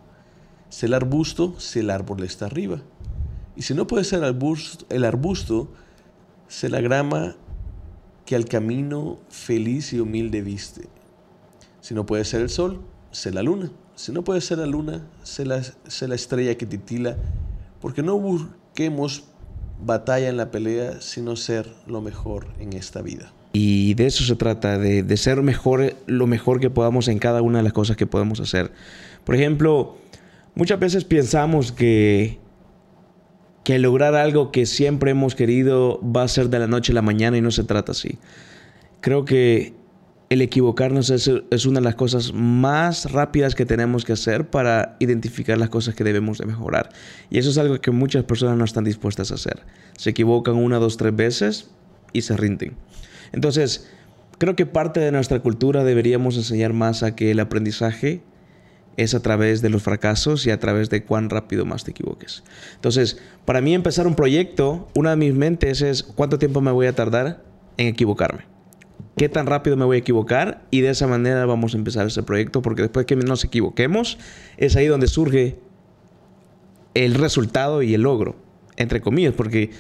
Sé 0.69 0.87
el 0.87 0.93
arbusto 0.93 1.59
si 1.59 1.79
el 1.79 1.89
árbol 1.89 2.23
está 2.23 2.45
arriba. 2.45 2.81
Y 3.55 3.61
si 3.63 3.73
no 3.73 3.87
puedes 3.87 4.07
ser 4.07 4.23
el 4.23 5.05
arbusto 5.05 5.69
Sé 6.47 6.69
la 6.69 6.79
grama 6.79 7.35
que 8.25 8.35
al 8.35 8.45
camino 8.45 9.19
feliz 9.29 9.91
y 9.91 9.99
humilde 9.99 10.41
viste. 10.41 10.87
Si 11.81 11.93
no 11.93 12.05
puede 12.05 12.23
ser 12.23 12.41
el 12.41 12.49
sol, 12.49 12.81
sé 13.11 13.31
la 13.31 13.43
luna. 13.43 13.69
Si 13.95 14.13
no 14.13 14.23
puede 14.23 14.39
ser 14.39 14.59
la 14.59 14.65
luna, 14.65 15.05
sé 15.23 15.43
la, 15.43 15.61
la 15.61 16.15
estrella 16.15 16.57
que 16.57 16.65
titila, 16.65 17.17
porque 17.81 18.01
no 18.01 18.17
busquemos 18.17 19.25
batalla 19.83 20.29
en 20.29 20.37
la 20.37 20.51
pelea, 20.51 21.01
sino 21.01 21.35
ser 21.35 21.69
lo 21.85 22.01
mejor 22.01 22.47
en 22.59 22.73
esta 22.73 23.01
vida. 23.01 23.33
Y 23.59 23.95
de 23.95 24.05
eso 24.05 24.23
se 24.23 24.35
trata, 24.35 24.77
de, 24.77 25.01
de, 25.01 25.17
ser 25.17 25.41
mejor, 25.41 25.95
lo 26.05 26.27
mejor 26.27 26.59
que 26.59 26.69
podamos 26.69 27.07
en 27.07 27.17
cada 27.17 27.41
una 27.41 27.57
de 27.57 27.63
las 27.63 27.73
cosas 27.73 27.97
que 27.97 28.05
podemos 28.05 28.39
hacer. 28.39 28.71
Por 29.23 29.33
ejemplo, 29.33 29.97
muchas 30.53 30.79
veces 30.79 31.05
pensamos 31.05 31.71
que 31.71 32.37
que 33.63 33.79
lograr 33.79 34.15
algo 34.15 34.51
que 34.53 34.65
siempre 34.65 35.11
hemos 35.11 35.35
querido 35.35 35.99
va 36.01 36.23
a 36.23 36.27
ser 36.29 36.49
de 36.49 36.57
la 36.57 36.67
noche 36.67 36.93
a 36.93 36.95
la 36.95 37.01
mañana 37.01 37.35
y 37.35 37.41
no 37.41 37.51
se 37.51 37.65
trata 37.65 37.91
así. 37.91 38.17
Creo 39.01 39.25
que 39.25 39.73
el 40.29 40.41
equivocarnos 40.41 41.09
es, 41.09 41.65
una 41.65 41.79
de 41.81 41.83
las 41.83 41.95
cosas 41.95 42.31
más 42.33 43.11
rápidas 43.11 43.55
que 43.55 43.65
tenemos 43.65 44.05
que 44.05 44.13
hacer 44.13 44.49
para 44.49 44.95
identificar 44.99 45.57
las 45.57 45.67
cosas 45.69 45.95
que 45.95 46.05
debemos 46.05 46.37
de 46.37 46.45
mejorar. 46.45 46.91
Y 47.29 47.39
eso 47.39 47.49
es 47.49 47.57
algo 47.57 47.81
que 47.81 47.91
muchas 47.91 48.23
personas 48.23 48.55
no 48.55 48.63
están 48.63 48.85
dispuestas 48.85 49.31
a 49.31 49.33
hacer. 49.33 49.59
Se 49.97 50.11
equivocan 50.11 50.55
una, 50.55 50.77
dos, 50.77 50.95
tres 50.95 51.13
veces 51.13 51.69
y 52.13 52.21
se 52.21 52.37
rinden. 52.37 52.77
Entonces, 53.31 53.89
creo 54.37 54.55
que 54.55 54.65
parte 54.65 54.99
de 54.99 55.11
nuestra 55.11 55.39
cultura 55.39 55.83
deberíamos 55.83 56.37
enseñar 56.37 56.73
más 56.73 57.03
a 57.03 57.15
que 57.15 57.31
el 57.31 57.39
aprendizaje 57.39 58.21
es 58.97 59.13
a 59.13 59.21
través 59.21 59.61
de 59.61 59.69
los 59.69 59.83
fracasos 59.83 60.45
y 60.47 60.51
a 60.51 60.59
través 60.59 60.89
de 60.89 61.03
cuán 61.03 61.29
rápido 61.29 61.65
más 61.65 61.83
te 61.83 61.91
equivoques. 61.91 62.43
Entonces, 62.75 63.19
para 63.45 63.61
mí 63.61 63.73
empezar 63.75 64.07
un 64.07 64.15
proyecto, 64.15 64.87
una 64.95 65.11
de 65.11 65.15
mis 65.17 65.33
mentes 65.33 65.81
es 65.81 66.03
cuánto 66.03 66.39
tiempo 66.39 66.61
me 66.61 66.71
voy 66.71 66.87
a 66.87 66.93
tardar 66.93 67.43
en 67.77 67.87
equivocarme. 67.87 68.45
¿Qué 69.15 69.29
tan 69.29 69.45
rápido 69.45 69.77
me 69.77 69.85
voy 69.85 69.97
a 69.97 69.99
equivocar? 69.99 70.65
Y 70.71 70.81
de 70.81 70.89
esa 70.89 71.07
manera 71.07 71.45
vamos 71.45 71.73
a 71.73 71.77
empezar 71.77 72.05
ese 72.07 72.23
proyecto 72.23 72.61
porque 72.61 72.83
después 72.83 73.05
que 73.05 73.15
nos 73.15 73.43
equivoquemos, 73.43 74.17
es 74.57 74.75
ahí 74.75 74.87
donde 74.87 75.07
surge 75.07 75.59
el 76.93 77.13
resultado 77.15 77.83
y 77.83 77.93
el 77.93 78.01
logro, 78.01 78.35
entre 78.75 79.01
comillas, 79.01 79.33
porque 79.33 79.71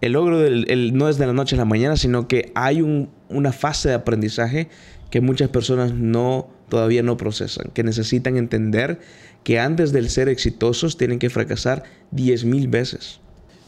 el 0.00 0.12
logro 0.12 0.38
no 0.38 1.08
es 1.08 1.18
de 1.18 1.26
la 1.26 1.32
noche 1.32 1.56
a 1.56 1.58
la 1.58 1.64
mañana, 1.64 1.96
sino 1.96 2.28
que 2.28 2.52
hay 2.54 2.82
una 3.28 3.52
fase 3.52 3.90
de 3.90 3.94
aprendizaje 3.94 4.68
que 5.10 5.20
muchas 5.20 5.48
personas 5.48 5.92
no 5.92 6.48
todavía 6.68 7.02
no 7.02 7.16
procesan, 7.16 7.70
que 7.72 7.82
necesitan 7.82 8.36
entender 8.36 9.00
que 9.42 9.58
antes 9.58 9.92
del 9.92 10.10
ser 10.10 10.28
exitosos 10.28 10.96
tienen 10.96 11.18
que 11.18 11.30
fracasar 11.30 11.84
10.000 12.14 12.70
veces. 12.70 13.20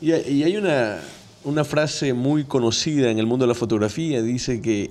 Y, 0.03 0.13
hay 0.13 0.57
una, 0.57 0.99
una, 1.45 1.65
frase 1.65 2.13
muy 2.13 2.45
conocida 2.45 3.11
en 3.11 3.19
el 3.19 3.27
mundo 3.27 3.45
de 3.45 3.49
la 3.49 3.55
fotografía, 3.55 4.23
dice 4.23 4.61
que 4.61 4.91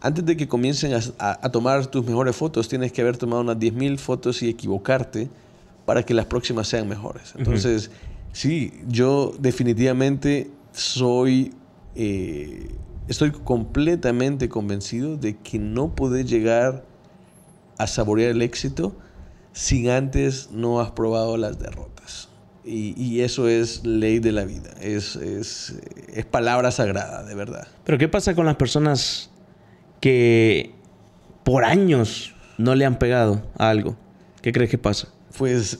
antes 0.00 0.24
de 0.24 0.36
que 0.36 0.46
comiencen 0.46 0.92
a, 1.18 1.50
tomar 1.50 1.86
tus 1.86 2.04
mejores 2.06 2.36
fotos, 2.36 2.68
tienes 2.68 2.92
que 2.92 3.00
haber 3.00 3.16
tomado 3.16 3.42
unas 3.42 3.56
10.000 3.56 3.98
fotos 3.98 4.42
y 4.42 4.48
equivocarte 4.48 5.28
para 5.84 6.04
que 6.04 6.14
las 6.14 6.26
próximas 6.26 6.68
sean 6.68 6.88
mejores. 6.88 7.34
Entonces, 7.36 7.90
sí, 8.32 8.72
yo 8.88 9.34
definitivamente 9.38 10.50
soy... 10.76 11.54
Eh, 11.94 12.68
estoy 13.08 13.30
completamente 13.30 14.48
convencido 14.48 15.16
de 15.16 15.36
que 15.38 15.58
no 15.58 15.94
podés 15.94 16.28
llegar 16.28 16.84
a 17.78 17.86
saborear 17.86 18.32
el 18.32 18.42
éxito 18.42 18.94
sin 19.52 19.88
antes 19.88 20.50
no 20.50 20.80
has 20.80 20.90
probado 20.90 21.36
las 21.36 21.58
derrotas. 21.58 22.28
Y, 22.68 23.20
eso 23.20 23.48
es 23.48 23.86
ley 23.86 24.18
de 24.18 24.32
la 24.32 24.44
vida, 24.44 24.70
es, 24.80 25.14
es, 25.14 25.76
es, 26.12 26.24
palabra 26.24 26.72
sagrada, 26.72 27.22
de 27.22 27.36
verdad. 27.36 27.68
Pero 27.84 27.96
¿qué 27.96 28.08
pasa 28.08 28.34
con 28.34 28.44
las 28.44 28.56
personas 28.56 29.30
que 30.00 30.74
por 31.44 31.64
años 31.64 32.34
no 32.58 32.74
le 32.74 32.84
han 32.84 32.98
pegado 32.98 33.40
a 33.56 33.70
algo? 33.70 33.96
¿Qué 34.42 34.50
crees 34.50 34.68
que 34.68 34.78
pasa? 34.78 35.06
Pues 35.38 35.78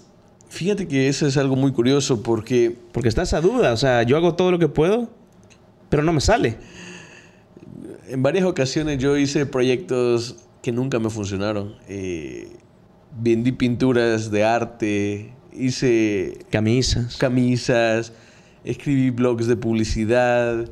fíjate 0.56 0.88
que 0.88 1.08
eso 1.08 1.26
es 1.26 1.36
algo 1.36 1.54
muy 1.54 1.72
curioso 1.72 2.22
porque... 2.22 2.76
Porque 2.92 3.08
está 3.08 3.22
esa 3.22 3.40
duda, 3.40 3.72
o 3.72 3.76
sea, 3.76 4.02
yo 4.02 4.16
hago 4.16 4.34
todo 4.34 4.50
lo 4.50 4.58
que 4.58 4.68
puedo, 4.68 5.10
pero 5.88 6.02
no 6.02 6.12
me 6.12 6.20
sale. 6.20 6.56
En 8.08 8.22
varias 8.22 8.44
ocasiones 8.44 8.98
yo 8.98 9.16
hice 9.16 9.46
proyectos 9.46 10.36
que 10.62 10.72
nunca 10.72 10.98
me 10.98 11.10
funcionaron. 11.10 11.75
Eh, 11.88 12.48
vendí 13.20 13.52
pinturas 13.52 14.30
de 14.30 14.44
arte, 14.44 15.32
hice... 15.52 16.38
Camisas. 16.50 17.16
Camisas, 17.18 18.12
escribí 18.64 19.10
blogs 19.10 19.46
de 19.46 19.56
publicidad, 19.56 20.68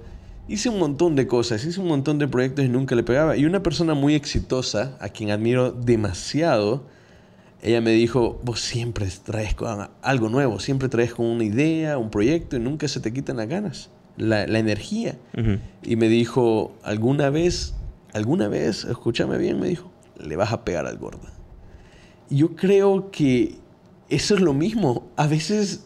hice 0.49 0.71
un 0.71 0.79
montón 0.79 1.15
de 1.15 1.27
cosas, 1.27 1.65
hice 1.65 1.81
un 1.81 1.89
montón 1.89 2.19
de 2.19 2.27
proyectos 2.27 2.65
y 2.65 2.69
nunca 2.69 2.95
le 2.95 3.03
pegaba. 3.03 3.37
Y 3.37 3.45
una 3.45 3.63
persona 3.63 3.95
muy 3.95 4.15
exitosa, 4.15 4.97
a 5.01 5.11
quien 5.11 5.31
admiro 5.31 5.73
demasiado, 5.73 6.87
ella 7.65 7.81
me 7.81 7.91
dijo, 7.91 8.41
vos 8.45 8.61
siempre 8.61 9.09
traes 9.25 9.57
algo 10.03 10.29
nuevo, 10.29 10.61
siempre 10.61 10.89
traes 10.89 11.15
con 11.15 11.27
una 11.27 11.45
idea, 11.45 11.99
un 11.99 12.11
proyecto 12.11 12.57
y 12.57 12.61
nunca 12.61 12.87
se 12.87 13.01
te 13.01 13.13
quitan 13.13 13.39
las 13.39 13.49
ganas, 13.49 13.91
la, 14.17 14.45
energía. 14.45 15.17
Y 15.83 15.97
me 15.97 16.09
dijo, 16.09 16.77
alguna 16.83 17.31
vez 17.31 17.75
alguna 18.15 18.49
vez, 18.49 18.85
escúchame 18.85 19.37
bien, 19.37 19.61
me 19.61 19.69
dijo, 19.69 19.91
le 20.19 20.37
vas 20.37 20.53
a 20.53 20.65
pegar 20.65 20.87
al 20.87 20.97
gordo. 20.97 21.29
Y 22.31 22.39
yo 22.39 22.57
creo 22.57 23.11
que 23.11 23.59
eso 24.09 24.37
es 24.37 24.41
lo 24.41 24.55
mismo. 24.55 25.11
A 25.17 25.27
veces 25.27 25.85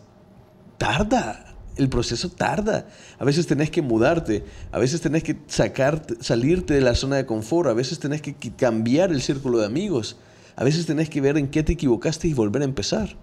tarda 0.77 1.45
el 1.77 1.89
proceso 1.89 2.29
tarda. 2.29 2.87
A 3.19 3.25
veces 3.25 3.47
tenés 3.47 3.71
que 3.71 3.83
mudarte, 3.83 4.45
a 4.73 4.79
veces 4.79 5.01
tenés 5.01 5.23
que 5.23 5.39
sacar, 5.47 6.03
salirte 6.21 6.75
de 6.75 6.81
la 6.81 6.95
zona 6.95 7.17
de 7.17 7.25
confort, 7.25 7.69
a 7.71 7.73
veces 7.73 7.99
tenés 7.99 8.21
que 8.21 8.35
cambiar 8.57 9.11
el 9.11 9.23
círculo 9.23 9.59
de 9.59 9.67
amigos, 9.67 10.19
a 10.59 10.65
veces 10.65 10.87
tenés 10.87 11.09
que 11.09 11.21
ver 11.21 11.39
en 11.39 11.47
qué 11.47 11.63
te 11.63 11.75
equivocaste 11.75 12.27
y 12.27 12.35
volver 12.35 12.63
a 12.63 12.65
empezar. 12.65 13.17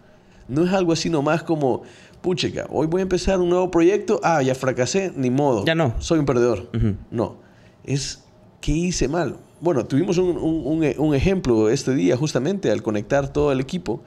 No 0.47 0.63
es 0.63 0.71
algo 0.71 0.93
así 0.93 1.09
nomás 1.09 1.43
como, 1.43 1.81
pucheca, 2.21 2.65
hoy 2.69 2.87
voy 2.87 3.01
a 3.01 3.03
empezar 3.03 3.41
un 3.41 3.49
nuevo 3.49 3.69
proyecto, 3.69 4.21
ah, 4.23 4.41
ya 4.41 4.55
fracasé, 4.55 5.11
ni 5.17 5.29
modo. 5.29 5.65
Ya 5.65 5.75
no. 5.75 5.95
Soy 5.99 6.17
un 6.19 6.25
perdedor. 6.25 6.69
No, 7.11 7.35
es 7.83 8.23
qué 8.61 8.71
hice 8.71 9.09
mal. 9.09 9.35
Bueno, 9.59 9.85
tuvimos 9.85 10.17
un, 10.17 10.37
un, 10.97 11.13
ejemplo 11.13 11.69
este 11.69 11.93
día 11.93 12.15
justamente 12.15 12.71
al 12.71 12.81
conectar 12.81 13.33
todo 13.33 13.51
el 13.51 13.59
equipo. 13.59 14.01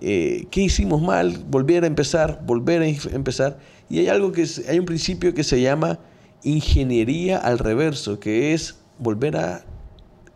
Eh, 0.00 0.46
¿Qué 0.50 0.62
hicimos 0.62 1.02
mal? 1.02 1.44
Volver 1.50 1.84
a 1.84 1.86
empezar, 1.86 2.40
volver 2.46 2.80
a 2.80 3.14
empezar. 3.14 3.58
Y 3.90 3.98
hay 3.98 4.08
algo 4.08 4.32
que 4.32 4.42
es, 4.42 4.66
hay 4.66 4.78
un 4.78 4.86
principio 4.86 5.34
que 5.34 5.44
se 5.44 5.60
llama 5.60 5.98
ingeniería 6.42 7.36
al 7.36 7.58
reverso, 7.58 8.18
que 8.18 8.54
es 8.54 8.78
volver 8.98 9.36
a 9.36 9.66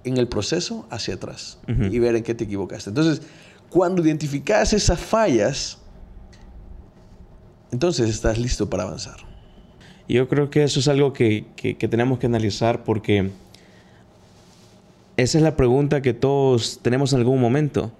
en 0.06 0.16
el 0.16 0.28
proceso 0.28 0.86
hacia 0.90 1.14
atrás 1.14 1.58
y 1.66 1.98
ver 1.98 2.14
en 2.16 2.22
qué 2.22 2.34
te 2.34 2.44
equivocaste. 2.44 2.90
Entonces, 2.90 3.22
cuando 3.68 4.02
identificas 4.02 4.72
esas 4.72 5.00
fallas, 5.00 5.78
entonces 7.72 8.08
estás 8.08 8.38
listo 8.38 8.70
para 8.70 8.84
avanzar. 8.84 9.16
Yo 10.08 10.28
creo 10.28 10.50
que 10.50 10.62
eso 10.62 10.78
es 10.78 10.88
algo 10.88 11.12
que, 11.12 11.44
tenemos 11.90 12.18
que 12.20 12.26
analizar 12.26 12.84
porque 12.84 13.30
esa 15.16 15.38
es 15.38 15.42
la 15.42 15.56
pregunta 15.56 16.00
que 16.00 16.14
todos 16.14 16.78
tenemos 16.82 17.12
en 17.12 17.18
algún 17.18 17.40
momento. 17.40 17.90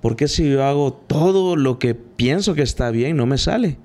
¿Por 0.00 0.16
qué 0.16 0.26
si 0.26 0.50
yo 0.50 0.64
hago 0.64 0.92
todo 0.92 1.56
lo 1.56 1.78
que 1.78 1.94
pienso 1.94 2.54
que 2.54 2.62
está 2.62 2.90
bien, 2.90 3.16
no 3.16 3.26
me 3.26 3.38
sale? 3.38 3.78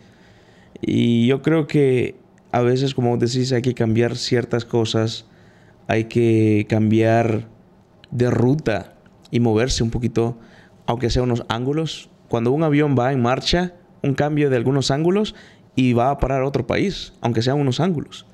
Y 0.82 1.28
yo 1.28 1.42
creo 1.44 1.68
que 1.68 2.16
a 2.52 2.62
veces, 2.62 2.96
como 2.96 3.16
decís, 3.18 3.52
hay 3.52 3.62
que 3.62 3.76
cambiar 3.76 4.18
ciertas 4.18 4.66
cosas, 4.66 5.26
hay 5.88 6.06
que 6.06 6.66
cambiar 6.68 7.48
de 8.12 8.30
ruta 8.30 8.94
y 9.32 9.40
moverse 9.40 9.84
un 9.84 9.92
poquito, 9.92 10.38
aunque 10.86 11.10
sea 11.10 11.24
unos 11.24 11.44
ángulos. 11.50 12.10
Cuando 12.28 12.52
un 12.52 12.64
avión 12.64 12.96
va 12.98 13.12
en 13.12 13.22
marcha, 13.22 13.74
un 14.04 14.14
cambio 14.14 14.50
de 14.50 14.58
algunos 14.58 14.92
ángulos 14.92 15.36
y 15.76 15.94
va 15.94 16.12
a 16.12 16.18
parar 16.20 16.42
a 16.42 16.48
otro 16.48 16.68
país, 16.68 17.14
aunque 17.22 17.42
sean 17.42 17.60
unos 17.60 17.80
ángulos. 17.80 18.26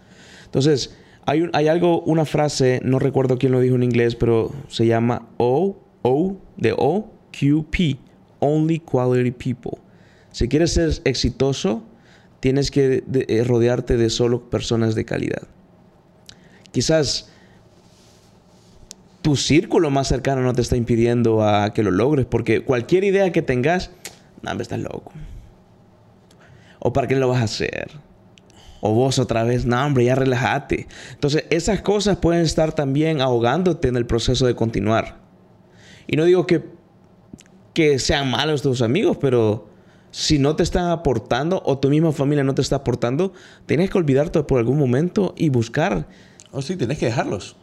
Entonces, 0.46 0.98
hay, 1.26 1.50
hay 1.54 1.68
algo, 1.68 2.02
una 2.02 2.26
frase, 2.26 2.80
no 2.84 3.00
recuerdo 3.00 3.38
quién 3.38 3.52
lo 3.52 3.60
dijo 3.60 3.76
en 3.76 3.84
inglés, 3.84 4.16
pero 4.16 4.52
se 4.68 4.86
llama 4.86 5.28
O, 5.38 5.78
O, 6.02 6.38
de 6.58 6.74
O, 6.78 7.12
Q, 7.38 7.66
P, 7.70 7.98
Only 8.40 8.80
Quality 8.80 9.32
People. 9.32 9.80
Si 10.32 10.48
quieres 10.48 10.74
ser 10.74 10.92
exitoso, 11.04 11.84
tienes 12.40 12.70
que 12.70 13.04
eh, 13.12 13.44
rodearte 13.44 13.98
de 13.98 14.10
solo 14.10 14.50
personas 14.50 14.94
de 14.94 15.06
calidad. 15.06 15.48
Quizás 16.72 17.32
tu 19.26 19.36
círculo 19.36 19.90
más 19.90 20.08
cercano 20.08 20.44
no 20.44 20.54
te 20.54 20.62
está 20.62 20.78
impidiendo 20.78 21.44
a 21.44 21.74
que 21.74 21.82
lo 21.82 21.90
logres, 21.90 22.28
porque 22.28 22.64
cualquier 22.64 23.04
idea 23.04 23.32
que 23.32 23.42
tengas, 23.42 23.90
no, 24.44 24.52
estás 24.52 24.80
loco. 24.80 25.14
¿O 26.78 26.94
para 26.94 27.08
qué 27.08 27.16
lo 27.16 27.28
vas 27.28 27.42
a 27.42 27.46
hacer? 27.46 27.90
O 28.82 28.94
vos 28.94 29.18
otra 29.18 29.44
vez, 29.44 29.66
no, 29.66 29.84
hombre, 29.84 30.06
ya 30.06 30.14
relájate. 30.14 30.88
Entonces, 31.14 31.46
esas 31.50 31.82
cosas 31.82 32.18
pueden 32.18 32.44
estar 32.44 32.74
también 32.74 33.20
ahogándote 33.20 33.88
en 33.88 33.96
el 33.96 34.06
proceso 34.06 34.46
de 34.46 34.54
continuar. 34.54 35.18
Y 36.06 36.18
no 36.18 36.26
digo 36.26 36.46
que, 36.46 36.64
que 37.74 37.98
sean 37.98 38.30
malos 38.30 38.62
tus 38.62 38.84
amigos, 38.84 39.18
pero 39.20 39.70
si 40.12 40.38
no 40.38 40.56
te 40.56 40.62
están 40.62 40.92
aportando 40.92 41.64
o 41.66 41.80
tu 41.80 41.90
misma 41.90 42.12
familia 42.12 42.44
no 42.44 42.54
te 42.54 42.62
está 42.62 42.76
aportando, 42.76 43.34
tienes 43.66 43.90
que 43.90 43.98
olvidarte 43.98 44.44
por 44.44 44.60
algún 44.60 44.78
momento 44.78 45.34
y 45.36 45.50
buscar. 45.50 46.08
O 46.52 46.60
oh, 46.60 46.62
sí, 46.62 46.76
tienes 46.76 47.00
que 47.00 47.08
dejarlos. 47.08 47.56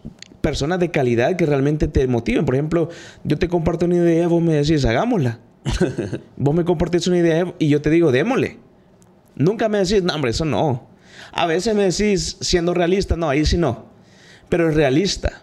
Personas 0.43 0.79
de 0.79 0.91
calidad 0.91 1.37
que 1.37 1.47
realmente 1.47 1.89
te 1.89 2.07
motiven. 2.07 2.45
Por 2.45 2.55
ejemplo, 2.55 2.91
yo 3.25 3.39
te 3.39 3.49
comparto 3.49 3.87
una 3.87 3.97
idea, 3.97 4.29
vos 4.29 4.43
me 4.43 4.55
decís, 4.55 4.85
hagámosla. 4.85 5.41
vos 6.37 6.55
me 6.55 6.65
compartís 6.65 7.07
una 7.07 7.19
idea 7.19 7.55
y 7.59 7.69
yo 7.69 7.81
te 7.81 7.89
digo, 7.89 8.13
démosle. 8.13 8.59
Nunca 9.35 9.71
me 9.71 9.79
decís, 9.79 10.03
no, 10.03 10.15
hombre, 10.15 10.33
eso 10.33 10.45
no. 10.45 10.87
A 11.33 11.47
veces 11.47 11.75
me 11.75 11.85
decís, 11.85 12.37
siendo 12.41 12.75
realista, 12.75 13.17
no, 13.17 13.31
ahí 13.31 13.47
sí 13.47 13.57
no. 13.57 13.87
Pero 14.51 14.69
es 14.69 14.75
realista 14.75 15.43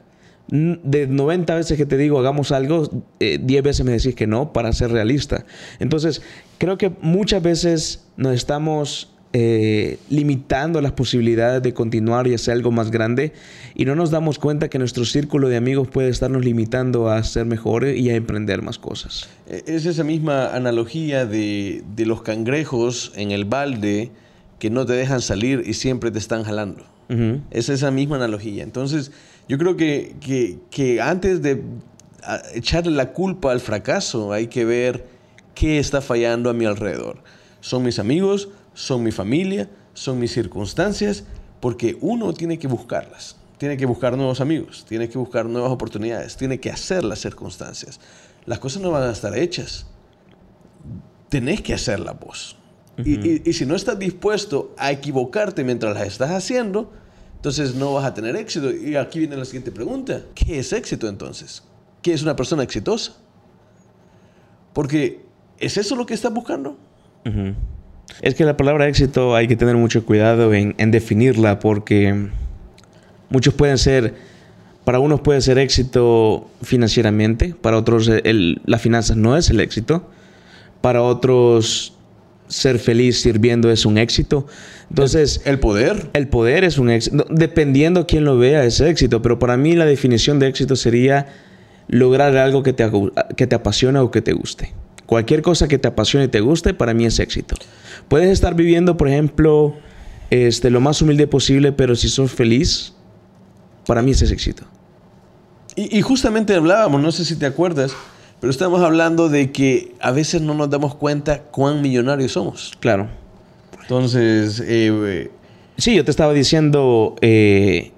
de 0.52 1.08
90 1.08 1.56
veces 1.56 1.78
que 1.78 1.86
te 1.86 1.98
digo 1.98 2.20
hagamos 2.20 2.52
algo, 2.52 2.90
10 3.20 3.42
eh, 3.42 3.62
veces 3.62 3.86
me 3.86 3.92
decís 3.92 4.16
que 4.16 4.28
no 4.28 4.52
para 4.52 4.74
ser 4.74 4.92
realista. 4.92 5.46
Entonces, 5.80 6.22
creo 6.58 6.78
que 6.78 6.92
muchas 7.02 7.44
veces 7.44 8.08
nos 8.18 8.34
estamos 8.34 9.14
eh, 9.34 10.00
limitando 10.10 10.82
las 10.82 10.94
posibilidades 10.94 11.62
de 11.62 11.74
continuar 11.74 12.28
y 12.28 12.34
hacer 12.34 12.54
algo 12.54 12.72
más 12.72 12.90
grande 12.90 13.34
y 13.76 13.86
no 13.86 13.96
nos 13.96 14.10
damos 14.12 14.40
cuenta 14.40 14.70
que 14.70 14.80
nuestro 14.80 15.06
círculo 15.06 15.50
de 15.50 15.58
amigos 15.58 15.88
puede 15.88 16.10
estarnos 16.10 16.44
limitando 16.44 17.10
a 17.10 17.24
ser 17.24 17.46
mejores 17.46 18.00
y 18.00 18.10
a 18.10 18.16
emprender 18.16 18.62
más 18.62 18.80
cosas. 18.80 19.30
E, 19.48 19.64
es 19.68 19.86
esa 19.86 20.04
misma 20.04 20.56
analogía 20.56 21.26
de, 21.26 21.84
de 21.96 22.06
los 22.06 22.22
cangrejos 22.24 23.12
en 23.16 23.32
el 23.32 23.46
balde 23.46 24.12
que 24.60 24.70
no 24.70 24.86
te 24.86 24.94
dejan 24.94 25.22
salir 25.22 25.64
y 25.66 25.74
siempre 25.74 26.12
te 26.12 26.20
están 26.20 26.44
jalando. 26.44 26.84
Es 27.50 27.70
esa 27.70 27.90
misma 27.90 28.18
analogía. 28.18 28.62
Entonces, 28.62 29.12
yo 29.48 29.58
creo 29.58 29.76
que, 29.76 30.14
que, 30.70 31.02
antes 31.02 31.42
de 31.42 31.64
echarle 32.54 32.92
la 32.92 33.14
culpa 33.14 33.52
al 33.52 33.60
fracaso, 33.60 34.32
hay 34.32 34.46
que 34.46 34.64
ver 34.64 35.08
qué 35.56 35.80
está 35.80 36.02
fallando 36.02 36.52
a 36.52 36.54
mi 36.54 36.66
alrededor. 36.66 37.18
Son 37.62 37.82
mis 37.82 37.98
amigos, 37.98 38.50
son 38.80 39.04
mi 39.04 39.12
familia, 39.12 39.70
son 39.94 40.20
mis 40.20 40.32
circunstancias, 40.32 41.26
porque 41.60 41.98
uno 42.00 42.34
tiene 42.34 42.58
que 42.58 42.68
buscarlas. 42.68 43.36
Tiene 43.58 43.76
que 43.76 43.86
buscar 43.86 44.16
nuevos 44.16 44.40
amigos, 44.40 44.86
tiene 44.88 45.10
que 45.10 45.18
buscar 45.18 45.46
nuevas 45.48 45.70
oportunidades, 45.70 46.38
tiene 46.38 46.62
que 46.62 46.72
hacer 46.72 47.04
las 47.04 47.20
circunstancias. 47.20 48.00
Las 48.46 48.60
cosas 48.60 48.82
no 48.82 48.92
van 48.92 49.04
a 49.04 49.12
estar 49.12 49.38
hechas. 49.38 49.86
Tenés 51.28 51.62
que 51.62 51.74
hacerlas 51.74 52.18
vos. 52.22 52.56
y, 53.04 53.50
y, 53.50 53.54
si 53.54 53.66
no 53.66 53.76
estás 53.76 54.00
dispuesto 54.00 54.74
a 54.78 54.92
equivocarte 54.92 55.66
mientras 55.66 55.94
las 55.94 56.08
estás 56.08 56.32
haciendo, 56.32 56.90
entonces 57.36 57.76
no 57.76 57.94
vas 57.94 58.06
a 58.06 58.14
tener 58.14 58.38
éxito. 58.38 58.72
Y 58.72 58.96
aquí 58.96 59.20
viene 59.20 59.36
la 59.36 59.44
siguiente 59.44 59.74
pregunta. 59.74 60.24
¿Qué 60.34 60.60
es 60.60 60.72
éxito 60.72 61.10
entonces? 61.10 61.64
¿Qué 62.02 62.14
es 62.14 62.24
una 62.24 62.38
persona 62.38 62.64
exitosa? 62.64 63.18
Porque 64.72 65.26
¿es 65.58 65.76
eso 65.76 65.98
lo 65.98 66.06
que 66.06 66.14
estás 66.14 66.34
buscando? 66.34 66.78
Es 68.22 68.36
que 68.36 68.44
la 68.46 68.58
palabra 68.58 68.88
éxito 68.88 69.36
hay 69.36 69.48
que 69.48 69.56
tener 69.56 69.76
mucho 69.76 70.06
cuidado 70.06 70.54
en, 70.54 70.92
definirla 70.92 71.60
porque 71.60 72.28
muchos 73.30 73.54
pueden 73.54 73.78
ser, 73.78 74.16
para 74.84 75.00
unos 75.00 75.22
puede 75.22 75.42
ser 75.42 75.58
éxito 75.58 76.50
financieramente, 76.62 77.56
para 77.62 77.78
otros 77.78 78.08
el, 78.08 78.62
las 78.66 78.82
finanzas 78.82 79.16
no 79.18 79.38
es 79.38 79.50
el 79.50 79.60
éxito, 79.60 80.10
para 80.82 81.02
otros 81.02 81.94
ser 82.50 82.80
feliz 82.80 83.22
sirviendo 83.22 83.72
es 83.72 83.86
un 83.86 83.98
éxito. 83.98 84.48
Entonces, 84.90 85.42
¿El, 85.46 85.60
poder? 85.60 86.10
El 86.14 86.28
poder 86.28 86.64
es 86.64 86.78
un 86.78 86.90
éxito. 86.90 87.26
Dependiendo 87.30 88.08
quién 88.08 88.26
lo 88.26 88.38
vea, 88.38 88.66
es 88.66 88.82
éxito. 88.82 89.22
Pero 89.22 89.40
para 89.40 89.56
mí 89.56 89.76
la 89.76 89.86
definición 89.86 90.40
de 90.40 90.48
éxito 90.48 90.76
sería 90.76 91.28
lograr 91.88 92.36
algo 92.38 92.64
que 92.64 92.74
te, 92.74 92.90
que 93.38 93.48
te 93.48 93.56
apasiona 93.56 94.04
o 94.04 94.12
que 94.12 94.22
te 94.22 94.34
guste. 94.34 94.74
Cualquier 95.10 95.42
cosa 95.42 95.68
que 95.68 95.80
te 95.80 95.88
apasione 95.88 96.26
y 96.26 96.28
te 96.28 96.40
guste, 96.40 96.76
para 96.76 96.94
mí 96.94 97.04
es 97.04 97.18
éxito. 97.18 97.56
Puedes 98.10 98.30
estar 98.30 98.54
viviendo, 98.54 98.96
por 98.96 99.08
ejemplo, 99.08 99.74
este, 100.30 100.70
lo 100.70 100.82
más 100.82 101.02
humilde 101.02 101.26
posible, 101.26 101.72
pero 101.72 101.96
si 101.96 102.10
sos 102.10 102.32
feliz, 102.32 102.94
para 103.88 104.04
mí 104.04 104.12
ese 104.12 104.26
es 104.26 104.32
éxito. 104.32 104.66
Y, 105.76 105.98
y 105.98 106.04
justamente 106.04 106.54
hablábamos, 106.54 107.02
no 107.02 107.12
sé 107.12 107.26
si 107.26 107.36
te 107.38 107.48
acuerdas, 107.48 107.96
pero 108.40 108.52
estamos 108.52 108.84
hablando 108.84 109.30
de 109.30 109.52
que 109.52 109.96
a 110.00 110.12
veces 110.12 110.44
no 110.44 110.54
nos 110.54 110.70
damos 110.70 110.94
cuenta 110.94 111.42
cuán 111.42 111.82
millonarios 111.82 112.34
somos. 112.34 112.74
Claro. 112.80 113.08
Entonces, 113.82 114.62
eh, 114.64 115.32
sí, 115.76 115.96
yo 115.96 116.06
te 116.06 116.12
estaba 116.12 116.34
diciendo 116.34 117.16
eh, 117.22 117.94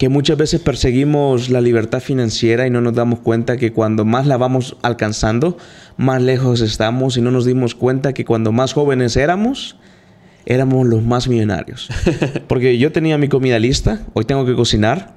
que 0.00 0.08
muchas 0.08 0.38
veces 0.38 0.62
perseguimos 0.62 1.50
la 1.50 1.60
libertad 1.60 2.00
financiera 2.00 2.66
y 2.66 2.70
no 2.70 2.80
nos 2.80 2.94
damos 2.94 3.20
cuenta 3.20 3.58
que 3.58 3.74
cuando 3.74 4.06
más 4.06 4.26
la 4.26 4.38
vamos 4.38 4.78
alcanzando, 4.80 5.58
más 5.98 6.22
lejos 6.22 6.62
estamos 6.62 7.18
y 7.18 7.20
no 7.20 7.30
nos 7.30 7.44
dimos 7.44 7.74
cuenta 7.74 8.14
que 8.14 8.24
cuando 8.24 8.50
más 8.50 8.72
jóvenes 8.72 9.18
éramos, 9.18 9.76
éramos 10.46 10.86
los 10.86 11.02
más 11.02 11.28
millonarios. 11.28 11.90
Porque 12.48 12.78
yo 12.78 12.92
tenía 12.92 13.18
mi 13.18 13.28
comida 13.28 13.58
lista, 13.58 14.00
hoy 14.14 14.24
tengo 14.24 14.46
que 14.46 14.54
cocinar. 14.54 15.16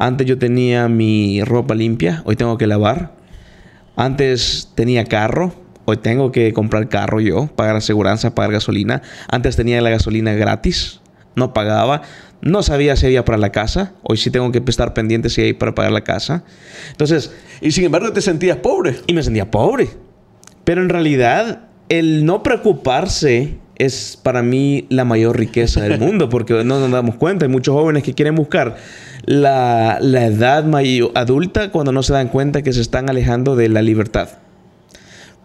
Antes 0.00 0.26
yo 0.26 0.38
tenía 0.38 0.88
mi 0.88 1.44
ropa 1.44 1.76
limpia, 1.76 2.22
hoy 2.24 2.34
tengo 2.34 2.58
que 2.58 2.66
lavar. 2.66 3.14
Antes 3.94 4.72
tenía 4.74 5.04
carro, 5.04 5.54
hoy 5.84 5.98
tengo 5.98 6.32
que 6.32 6.52
comprar 6.52 6.88
carro 6.88 7.20
yo, 7.20 7.46
pagar 7.46 7.76
aseguranza, 7.76 8.34
pagar 8.34 8.50
gasolina. 8.50 9.02
Antes 9.28 9.54
tenía 9.54 9.80
la 9.80 9.90
gasolina 9.90 10.32
gratis, 10.32 11.00
no 11.36 11.52
pagaba. 11.52 12.02
No 12.42 12.62
sabía 12.62 12.96
si 12.96 13.06
había 13.06 13.24
para 13.24 13.38
la 13.38 13.50
casa. 13.52 13.92
Hoy 14.02 14.16
sí 14.16 14.30
tengo 14.30 14.50
que 14.52 14.62
estar 14.66 14.94
pendiente 14.94 15.28
si 15.28 15.42
hay 15.42 15.52
para 15.52 15.74
pagar 15.74 15.92
la 15.92 16.04
casa. 16.04 16.44
Entonces... 16.90 17.32
Y 17.60 17.72
sin 17.72 17.84
embargo 17.84 18.12
te 18.12 18.22
sentías 18.22 18.56
pobre. 18.58 18.96
Y 19.06 19.12
me 19.12 19.22
sentía 19.22 19.50
pobre. 19.50 19.90
Pero 20.64 20.82
en 20.82 20.88
realidad 20.88 21.68
el 21.90 22.24
no 22.24 22.42
preocuparse 22.42 23.58
es 23.76 24.18
para 24.22 24.42
mí 24.42 24.86
la 24.90 25.04
mayor 25.04 25.38
riqueza 25.38 25.82
del 25.82 25.98
mundo, 25.98 26.28
porque 26.28 26.52
no 26.64 26.80
nos 26.80 26.90
damos 26.90 27.16
cuenta. 27.16 27.46
Hay 27.46 27.50
muchos 27.50 27.74
jóvenes 27.74 28.02
que 28.02 28.14
quieren 28.14 28.34
buscar 28.34 28.76
la, 29.24 29.98
la 30.00 30.26
edad 30.26 30.64
mayor, 30.64 31.12
adulta 31.14 31.70
cuando 31.70 31.90
no 31.90 32.02
se 32.02 32.12
dan 32.12 32.28
cuenta 32.28 32.62
que 32.62 32.72
se 32.72 32.80
están 32.80 33.08
alejando 33.08 33.56
de 33.56 33.68
la 33.68 33.82
libertad. 33.82 34.28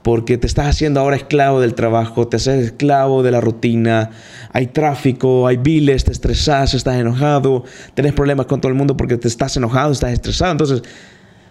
Porque 0.06 0.38
te 0.38 0.46
estás 0.46 0.68
haciendo 0.68 1.00
ahora 1.00 1.15
esclavo 1.15 1.60
del 1.60 1.74
trabajo, 1.74 2.28
te 2.28 2.36
haces 2.36 2.63
esclavo 2.63 3.24
de 3.24 3.32
la 3.32 3.41
rutina, 3.41 4.12
hay 4.54 4.68
tráfico, 4.68 5.48
hay 5.48 5.58
biles, 5.58 6.04
te 6.04 6.12
estresas, 6.12 6.76
estás 6.76 6.98
enojado, 6.98 7.63
tienes 7.96 8.13
problemas 8.13 8.46
con 8.46 8.62
todo 8.62 8.70
el 8.70 8.78
mundo 8.78 8.96
porque 8.96 9.18
te 9.18 9.28
estás 9.28 9.58
enojado, 9.58 9.91
estás 9.91 10.13
estresado. 10.13 10.52
Entonces, 10.52 10.84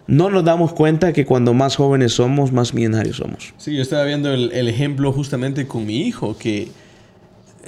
no 0.07 0.31
nos 0.31 0.45
damos 0.45 0.73
cuenta 0.73 1.12
que 1.12 1.27
cuando 1.27 1.53
más 1.53 1.75
jóvenes 1.75 2.12
somos, 2.12 2.53
más 2.53 2.75
millonarios 2.75 3.17
somos. 3.17 3.55
Sí, 3.57 3.75
yo 3.75 3.83
estaba 3.83 4.05
viendo 4.05 4.33
el, 4.33 4.69
ejemplo 4.69 5.12
justamente 5.12 5.67
con 5.67 5.85
mi 5.85 6.03
hijo, 6.03 6.38
que 6.38 6.69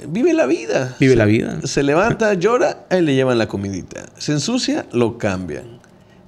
vive 0.07 0.33
la 0.33 0.45
vida. 0.45 0.95
Vive 1.01 1.17
la 1.17 1.25
vida. 1.25 1.59
Se 1.65 1.83
levanta, 1.83 2.33
llora, 2.35 2.85
a 2.89 2.95
él 2.95 3.07
le 3.07 3.13
llevan 3.13 3.37
la 3.37 3.49
comidita. 3.49 4.05
Se 4.17 4.31
ensucia, 4.31 4.85
lo 4.93 5.17
cambian. 5.17 5.76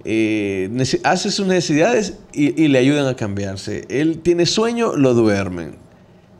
Eh, 0.05 0.69
hace 1.03 1.31
sus 1.31 1.45
necesidades 1.45 2.15
y, 2.31 2.67
le 2.67 2.79
ayudan 2.79 3.07
a 3.07 3.15
cambiarse. 3.15 3.85
Él 3.89 4.19
tiene 4.19 4.45
sueño, 4.45 4.95
lo 4.95 5.13
duermen. 5.13 5.75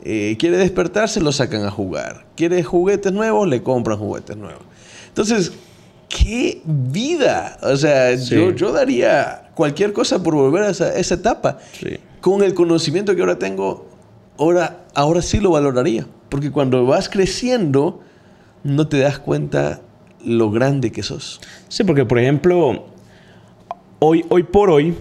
Eh, 0.03 0.37
quiere 0.39 0.57
despertarse, 0.57 1.19
lo 1.19 1.31
sacan 1.31 1.65
a 1.65 1.71
jugar. 1.71 2.25
Quiere 2.35 2.63
juguetes 2.63 3.11
nuevos, 3.11 3.47
le 3.47 3.61
compran 3.61 3.97
juguetes 3.97 4.37
nuevos. 4.37 4.63
Entonces, 5.09 5.51
qué 6.07 6.61
vida. 6.65 7.57
O 7.61 7.75
sea, 7.75 8.15
yo, 8.15 8.51
yo, 8.51 8.71
daría 8.71 9.49
cualquier 9.55 9.91
cosa 9.91 10.23
por 10.23 10.35
volver 10.35 10.63
a 10.63 10.69
esa, 10.69 11.13
etapa. 11.13 11.59
Con 12.21 12.43
el 12.43 12.53
conocimiento 12.53 13.15
que 13.15 13.21
ahora 13.21 13.39
tengo, 13.39 13.89
ahora, 14.37 14.85
ahora 14.93 15.21
sí 15.21 15.39
lo 15.39 15.51
valoraría. 15.51 16.07
Porque 16.29 16.51
cuando 16.51 16.85
vas 16.85 17.09
creciendo, 17.09 18.01
no 18.63 18.87
te 18.87 18.99
das 18.99 19.19
cuenta 19.19 19.81
lo 20.23 20.51
grande 20.51 20.91
que 20.91 21.03
sos. 21.03 21.41
Sí, 21.67 21.83
porque 21.83 22.05
por 22.05 22.19
ejemplo, 22.19 22.85
hoy, 23.99 24.25
hoy 24.29 24.43
por 24.43 24.69
hoy, 24.69 24.95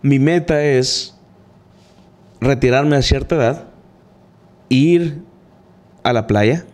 mi 0.00 0.18
meta 0.18 0.62
es 0.64 1.14
retirarme 2.40 2.96
a 2.96 3.02
cierta 3.02 3.36
edad, 3.36 3.64
ir 4.68 5.18
a 6.02 6.12
la 6.12 6.26
playa, 6.26 6.64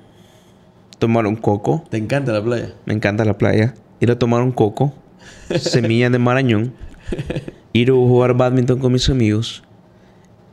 tomar 0.99 1.27
un 1.27 1.37
coco. 1.37 1.85
¿Te 1.91 1.97
encanta 1.97 2.33
la 2.33 2.43
playa? 2.43 2.75
Me 2.87 2.95
encanta 2.95 3.25
la 3.25 3.37
playa. 3.37 3.75
Ir 4.01 4.11
a 4.11 4.19
tomar 4.19 4.43
un 4.43 4.53
coco, 4.53 4.95
semilla 5.59 6.09
de 6.09 6.19
marañón, 6.19 6.73
ir 7.73 7.91
a 7.91 7.95
jugar 7.95 8.35
badminton 8.35 8.79
con 8.79 8.93
mis 8.93 9.09
amigos. 9.09 9.64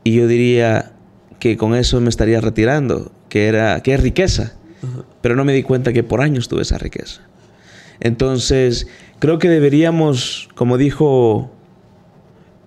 Y 0.03 0.13
yo 0.13 0.27
diría 0.27 0.93
que 1.39 1.57
con 1.57 1.75
eso 1.75 2.01
me 2.01 2.09
estaría 2.09 2.41
retirando, 2.41 3.11
que, 3.29 3.47
era, 3.47 3.81
que 3.81 3.93
es 3.93 4.01
riqueza. 4.01 4.53
Pero 5.21 5.35
no 5.35 5.45
me 5.45 5.53
di 5.53 5.63
cuenta 5.63 5.93
que 5.93 6.03
por 6.03 6.21
años 6.21 6.47
tuve 6.47 6.61
esa 6.61 6.77
riqueza. 6.77 7.21
Entonces, 7.99 8.88
creo 9.19 9.39
que 9.39 9.49
deberíamos, 9.49 10.49
como 10.55 10.77
dijo 10.77 11.51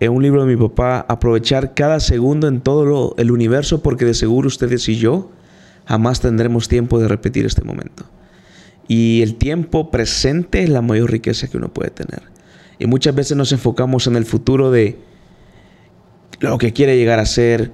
en 0.01 0.13
un 0.13 0.23
libro 0.23 0.45
de 0.45 0.55
mi 0.55 0.61
papá, 0.61 1.05
aprovechar 1.09 1.75
cada 1.75 2.01
segundo 2.01 2.49
en 2.49 2.61
todo 2.61 3.15
el 3.19 3.31
universo 3.31 3.83
porque 3.83 4.05
de 4.05 4.15
seguro 4.15 4.49
ustedes 4.49 4.89
y 4.89 4.97
yo 4.97 5.31
jamás 5.87 6.21
tendremos 6.21 6.69
tiempo 6.69 7.01
de 7.01 7.09
repetir 7.09 7.47
este 7.47 7.65
momento. 7.65 8.05
Y 8.87 9.23
el 9.23 9.37
tiempo 9.37 9.91
presente 9.91 10.63
es 10.63 10.69
la 10.69 10.83
mayor 10.83 11.11
riqueza 11.11 11.49
que 11.49 11.57
uno 11.57 11.69
puede 11.69 11.91
tener. 11.91 12.23
Y 12.79 12.87
muchas 12.87 13.15
veces 13.15 13.37
nos 13.37 13.53
enfocamos 13.53 14.07
en 14.07 14.17
el 14.17 14.25
futuro 14.25 14.71
de 14.71 14.99
lo 16.41 16.59
que 16.59 16.73
quiere 16.73 16.97
llegar 16.97 17.19
a 17.19 17.27
ser, 17.27 17.73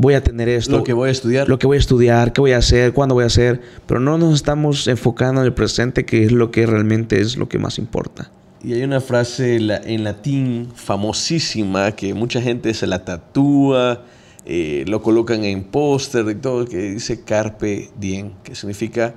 voy 0.00 0.14
a 0.14 0.22
tener 0.22 0.48
esto. 0.48 0.78
Lo 0.78 0.84
que 0.84 0.92
voy 0.92 1.08
a 1.08 1.12
estudiar. 1.12 1.48
Lo 1.48 1.58
que 1.58 1.66
voy 1.66 1.76
a 1.76 1.80
estudiar, 1.80 2.32
qué 2.32 2.40
voy 2.40 2.52
a 2.52 2.58
hacer, 2.58 2.92
cuándo 2.92 3.14
voy 3.14 3.24
a 3.24 3.28
hacer. 3.28 3.60
Pero 3.86 4.00
no 4.00 4.18
nos 4.18 4.34
estamos 4.34 4.86
enfocando 4.88 5.40
en 5.40 5.46
el 5.46 5.54
presente, 5.54 6.04
que 6.04 6.24
es 6.24 6.32
lo 6.32 6.50
que 6.50 6.66
realmente 6.66 7.20
es 7.20 7.36
lo 7.36 7.48
que 7.48 7.58
más 7.58 7.78
importa. 7.78 8.30
Y 8.62 8.74
hay 8.74 8.82
una 8.82 9.00
frase 9.00 9.56
en 9.56 10.04
latín 10.04 10.68
famosísima 10.74 11.92
que 11.92 12.12
mucha 12.14 12.42
gente 12.42 12.74
se 12.74 12.86
la 12.86 13.04
tatúa 13.04 14.04
eh, 14.46 14.84
lo 14.86 15.02
colocan 15.02 15.44
en 15.44 15.64
póster 15.64 16.26
y 16.30 16.34
todo, 16.34 16.64
que 16.64 16.78
dice 16.92 17.22
Carpe 17.22 17.90
Diem, 17.98 18.32
que 18.42 18.54
significa 18.54 19.14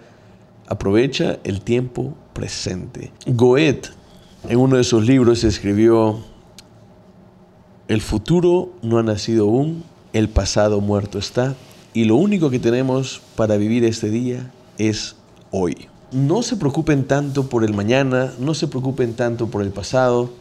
aprovecha 0.67 1.39
el 1.43 1.61
tiempo 1.61 2.15
presente. 2.33 3.11
Goethe, 3.25 3.89
en 4.49 4.59
uno 4.59 4.77
de 4.77 4.83
sus 4.83 5.05
libros, 5.05 5.43
escribió, 5.43 6.19
el 7.87 8.01
futuro 8.01 8.73
no 8.81 8.97
ha 8.97 9.03
nacido 9.03 9.45
aún, 9.45 9.83
el 10.13 10.29
pasado 10.29 10.81
muerto 10.81 11.19
está, 11.19 11.55
y 11.93 12.05
lo 12.05 12.15
único 12.15 12.49
que 12.49 12.59
tenemos 12.59 13.21
para 13.35 13.57
vivir 13.57 13.83
este 13.83 14.09
día 14.09 14.51
es 14.77 15.15
hoy. 15.51 15.87
No 16.11 16.43
se 16.43 16.57
preocupen 16.57 17.05
tanto 17.05 17.49
por 17.49 17.63
el 17.63 17.73
mañana, 17.73 18.33
no 18.39 18.53
se 18.53 18.67
preocupen 18.67 19.13
tanto 19.13 19.47
por 19.47 19.61
el 19.61 19.71
pasado. 19.71 20.31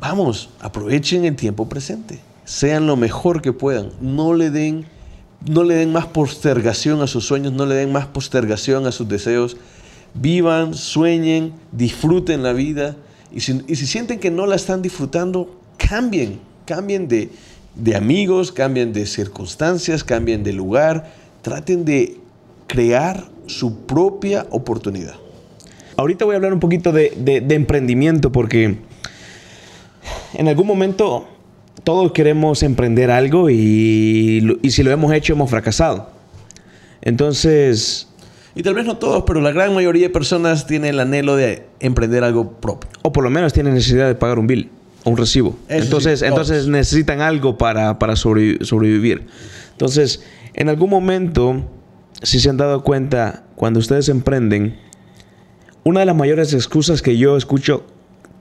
Vamos, 0.00 0.50
aprovechen 0.60 1.24
el 1.24 1.36
tiempo 1.36 1.68
presente 1.68 2.20
sean 2.48 2.86
lo 2.86 2.96
mejor 2.96 3.42
que 3.42 3.52
puedan. 3.52 3.90
No 4.00 4.32
le 4.32 4.50
den, 4.50 4.86
no 5.46 5.64
le 5.64 5.74
den 5.74 5.92
más 5.92 6.06
postergación 6.06 7.02
a 7.02 7.06
sus 7.06 7.26
sueños, 7.26 7.52
no 7.52 7.66
le 7.66 7.74
den 7.74 7.92
más 7.92 8.06
postergación 8.06 8.86
a 8.86 8.92
sus 8.92 9.06
deseos. 9.06 9.58
Vivan, 10.14 10.72
sueñen, 10.72 11.52
disfruten 11.72 12.42
la 12.42 12.54
vida. 12.54 12.96
Y 13.30 13.40
si, 13.40 13.86
sienten 13.86 14.18
que 14.18 14.30
no 14.30 14.46
la 14.46 14.56
están 14.56 14.80
disfrutando, 14.80 15.60
cambien, 15.76 16.40
cambien 16.64 17.06
de, 17.06 17.30
de 17.78 17.96
amigos, 17.96 18.52
cambien 18.52 18.92
de 18.92 19.06
circunstancias, 19.06 20.04
cambien 20.04 20.44
de 20.44 20.52
lugar. 20.52 21.12
Traten 21.42 21.84
de 21.84 22.18
crear 22.66 23.24
su 23.46 23.86
propia 23.86 24.46
oportunidad. 24.50 25.14
Ahorita 25.96 26.24
voy 26.24 26.34
a 26.34 26.36
hablar 26.36 26.52
un 26.52 26.60
poquito 26.60 26.92
de, 26.92 27.10
de 27.16 27.54
emprendimiento 27.54 28.30
porque 28.30 28.76
en 30.34 30.48
algún 30.48 30.66
momento 30.66 31.26
todos 31.84 32.12
queremos 32.12 32.62
emprender 32.62 33.10
algo 33.10 33.50
y, 33.50 34.58
si 34.68 34.82
lo 34.82 34.90
hemos 34.90 35.12
hecho 35.12 35.32
hemos 35.32 35.50
fracasado. 35.50 36.10
Entonces... 37.00 38.08
Y 38.54 38.62
tal 38.62 38.74
vez 38.74 38.84
no 38.84 38.98
todos, 38.98 39.22
pero 39.24 39.40
la 39.40 39.52
gran 39.52 39.72
mayoría 39.72 40.08
de 40.08 40.10
personas 40.10 40.66
tienen 40.66 40.90
el 40.90 41.00
anhelo 41.00 41.36
de 41.36 41.66
emprender 41.80 42.24
algo 42.24 42.52
propio. 42.60 42.90
O 43.02 43.12
por 43.12 43.22
lo 43.22 43.30
menos 43.30 43.52
tienen 43.52 43.74
necesidad 43.74 44.08
de 44.08 44.16
pagar 44.16 44.38
un 44.38 44.48
bill 44.48 44.70
un 45.08 45.16
recibo. 45.16 45.58
entonces, 45.68 46.22
entonces 46.22 46.66
necesitan 46.66 47.20
algo 47.20 47.58
para, 47.58 47.98
para 47.98 48.16
sobrevivir. 48.16 49.26
Entonces, 49.72 50.22
en 50.54 50.68
algún 50.68 50.90
momento, 50.90 51.64
si 52.22 52.40
se 52.40 52.50
han 52.50 52.56
dado 52.56 52.82
cuenta, 52.82 53.44
cuando 53.54 53.80
ustedes 53.80 54.08
emprenden, 54.08 54.76
una 55.84 56.00
de 56.00 56.06
las 56.06 56.16
mayores 56.16 56.52
excusas 56.52 57.02
que 57.02 57.16
yo 57.16 57.36
escucho 57.36 57.86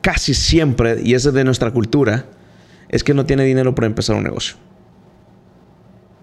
casi 0.02 0.34
siempre, 0.34 1.02
y 1.04 1.14
esa 1.14 1.30
es 1.30 1.36
de 1.36 1.44
nuestra 1.44 1.72
cultura, 1.72 2.26
es 2.90 3.04
que 3.04 3.14
no 3.14 3.26
tiene 3.26 3.44
dinero 3.44 3.76
para 3.76 3.88
empezar 3.88 4.16
un 4.16 4.24
negocio. 4.24 4.56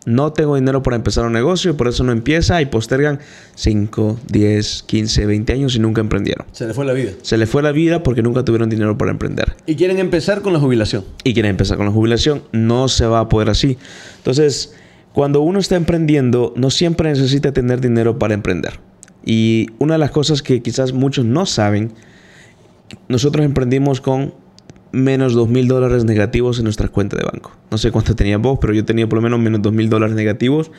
No 0.07 0.33
tengo 0.33 0.57
dinero 0.57 0.83
para 0.83 0.97
empezar 0.97 1.25
un 1.25 1.33
negocio 1.33 1.71
y 1.71 1.75
por 1.75 1.89
eso 1.89 2.05
no 2.05 2.13
empieza 2.13 2.61
y 2.61 2.67
postergan 2.67 3.21
5, 3.55 4.19
10, 4.29 4.85
15, 4.87 5.27
20 5.27 5.53
años 5.53 5.77
y 5.77 5.79
nunca 5.79 6.03
emprendieron. 6.03 6.47
Se 6.53 6.67
le 6.67 6.75
fue 6.75 6.85
la 6.85 6.93
vida. 6.93 7.13
Se 7.23 7.39
le 7.39 7.47
fue 7.47 7.63
la 7.63 7.73
vida 7.73 8.03
porque 8.03 8.23
nunca 8.23 8.45
tuvieron 8.45 8.69
dinero 8.69 8.99
para 8.99 9.11
emprender. 9.11 9.57
Y 9.67 9.77
quieren 9.77 9.99
empezar 9.99 10.43
con 10.43 10.53
la 10.53 10.61
jubilación. 10.61 11.05
Y 11.25 11.33
quieren 11.33 11.51
empezar 11.51 11.79
con 11.79 11.87
la 11.87 11.93
jubilación. 11.93 12.43
No 12.53 12.89
se 12.89 13.07
va 13.07 13.21
a 13.21 13.29
poder 13.31 13.49
así. 13.49 13.79
Entonces, 14.19 14.75
cuando 15.15 15.41
uno 15.41 15.59
está 15.59 15.77
emprendiendo, 15.77 16.53
no 16.57 16.71
siempre 16.71 17.09
necesita 17.09 17.53
tener 17.53 17.81
dinero 17.81 18.19
para 18.19 18.35
emprender. 18.35 18.81
Y 19.25 19.69
una 19.79 19.95
de 19.95 19.99
las 19.99 20.11
cosas 20.11 20.43
que 20.43 20.61
quizás 20.61 20.93
muchos 20.93 21.25
no 21.25 21.47
saben, 21.47 21.93
nosotros 23.09 23.47
emprendimos 23.47 24.01
con 24.01 24.35
menos 24.95 25.35
dos 25.35 25.49
mil 25.49 25.69
dólares 25.69 26.05
negativos 26.05 26.59
en 26.59 26.65
nuestra 26.65 26.89
cuenta 26.89 27.17
de 27.17 27.25
banco. 27.25 27.53
No 27.71 27.79
sé 27.79 27.91
cuánto 27.91 28.15
tenías 28.15 28.41
vos, 28.41 28.59
pero 28.61 28.73
yo 28.73 28.85
tenía 28.85 29.09
por 29.09 29.17
lo 29.17 29.23
menos 29.23 29.41
menos 29.41 29.63
dos 29.63 29.73
mil 29.73 29.91
dólares 29.91 30.15
negativos 30.15 30.71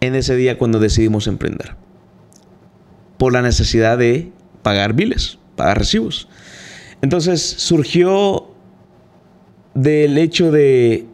en 0.00 0.14
ese 0.14 0.36
día 0.36 0.58
cuando 0.58 0.78
decidimos 0.78 1.26
emprender. 1.26 1.74
Por 3.16 3.32
la 3.32 3.42
necesidad 3.42 3.98
de 3.98 4.30
pagar 4.62 4.92
biles, 4.92 5.38
pagar 5.56 5.78
recibos. 5.78 6.28
Entonces 7.02 7.42
surgió 7.42 8.48
del 9.74 10.18
hecho 10.18 10.50
de 10.50 11.06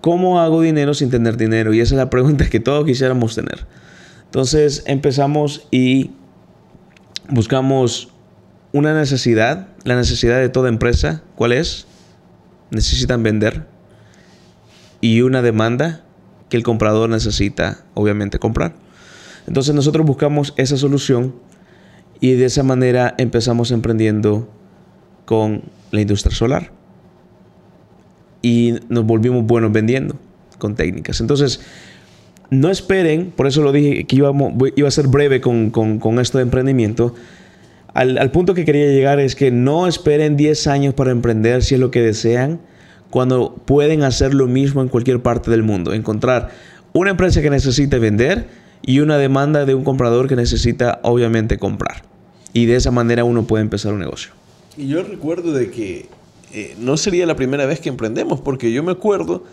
cómo 0.00 0.40
hago 0.40 0.60
dinero 0.62 0.94
sin 0.94 1.10
tener 1.10 1.36
dinero. 1.36 1.72
Y 1.72 1.80
esa 1.80 1.94
es 1.94 1.98
la 1.98 2.10
pregunta 2.10 2.48
que 2.48 2.60
todos 2.60 2.84
quisiéramos 2.84 3.34
tener. 3.34 3.66
Entonces 4.24 4.82
empezamos 4.86 5.66
y 5.70 6.12
buscamos 7.28 8.10
una 8.72 8.94
necesidad, 8.94 9.68
la 9.84 9.96
necesidad 9.96 10.38
de 10.38 10.48
toda 10.48 10.68
empresa, 10.68 11.22
¿cuál 11.34 11.52
es? 11.52 11.86
Necesitan 12.70 13.22
vender. 13.22 13.66
Y 15.00 15.22
una 15.22 15.42
demanda 15.42 16.04
que 16.48 16.56
el 16.56 16.62
comprador 16.62 17.08
necesita, 17.08 17.84
obviamente, 17.94 18.38
comprar. 18.38 18.74
Entonces 19.46 19.74
nosotros 19.74 20.06
buscamos 20.06 20.54
esa 20.56 20.76
solución 20.76 21.34
y 22.20 22.32
de 22.32 22.44
esa 22.44 22.62
manera 22.62 23.14
empezamos 23.18 23.70
emprendiendo 23.70 24.48
con 25.24 25.62
la 25.90 26.00
industria 26.00 26.34
solar. 26.34 26.72
Y 28.42 28.74
nos 28.88 29.04
volvimos 29.04 29.44
buenos 29.44 29.72
vendiendo 29.72 30.16
con 30.58 30.74
técnicas. 30.74 31.20
Entonces, 31.20 31.60
no 32.50 32.70
esperen, 32.70 33.32
por 33.34 33.46
eso 33.46 33.62
lo 33.62 33.72
dije 33.72 34.04
que 34.04 34.16
iba 34.16 34.30
a 34.30 34.90
ser 34.90 35.08
breve 35.08 35.40
con, 35.40 35.70
con, 35.70 36.18
esto 36.18 36.38
de 36.38 36.42
emprendimiento. 36.42 37.14
Al, 37.94 38.18
al, 38.18 38.30
punto 38.30 38.54
que 38.54 38.64
quería 38.64 38.86
llegar 38.86 39.18
es 39.20 39.34
que 39.34 39.50
no 39.50 39.86
esperen 39.86 40.36
10 40.36 40.66
años 40.68 40.94
para 40.94 41.10
emprender 41.10 41.62
si 41.62 41.74
es 41.74 41.80
lo 41.80 41.90
que 41.90 42.00
desean, 42.00 42.60
cuando 43.10 43.54
pueden 43.64 44.04
hacer 44.04 44.34
lo 44.34 44.46
mismo 44.46 44.82
en 44.82 44.88
cualquier 44.88 45.20
parte 45.20 45.50
del 45.50 45.62
mundo. 45.62 45.92
Encontrar 45.92 46.50
una 46.92 47.10
empresa 47.10 47.42
que 47.42 47.50
necesite 47.50 47.98
vender 47.98 48.46
y 48.82 49.00
una 49.00 49.18
demanda 49.18 49.66
de 49.66 49.74
un 49.74 49.84
comprador 49.84 50.28
que 50.28 50.36
necesita 50.36 51.00
obviamente 51.02 51.58
comprar. 51.58 52.02
Y 52.52 52.66
de 52.66 52.76
esa 52.76 52.90
manera 52.90 53.24
uno 53.24 53.44
puede 53.44 53.62
empezar 53.62 53.92
un 53.92 54.00
negocio. 54.00 54.32
Y 54.76 54.88
yo 54.88 55.02
recuerdo 55.02 55.52
de 55.52 55.70
que 55.70 56.08
eh, 56.52 56.74
no 56.78 56.96
sería 56.96 57.26
la 57.26 57.36
primera 57.36 57.66
vez 57.66 57.80
que 57.80 57.88
emprendemos, 57.88 58.40
porque 58.40 58.72
yo 58.72 58.82
me 58.82 58.92
acuerdo 58.92 59.44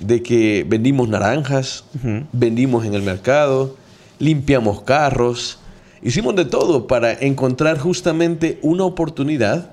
de 0.00 0.22
que 0.22 0.64
vendimos 0.66 1.08
naranjas, 1.08 1.84
vendimos 2.32 2.86
en 2.86 2.94
el 2.94 3.02
mercado, 3.02 3.76
limpiamos 4.18 4.82
carros, 4.82 5.58
hicimos 6.02 6.34
de 6.34 6.44
todo 6.44 6.86
para 6.86 7.12
encontrar 7.12 7.78
justamente 7.78 8.58
una 8.62 8.84
oportunidad, 8.84 9.70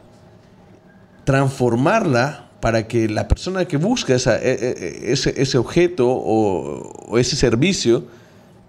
transformarla 1.23 2.49
para 2.59 2.87
que 2.87 3.07
la 3.07 3.27
persona 3.27 3.65
que 3.65 3.77
busca 3.77 4.13
e, 4.13 4.17
e, 4.43 5.11
ese, 5.11 5.41
ese, 5.41 5.57
objeto 5.57 6.07
o, 6.09 7.17
ese 7.17 7.35
servicio 7.35 8.05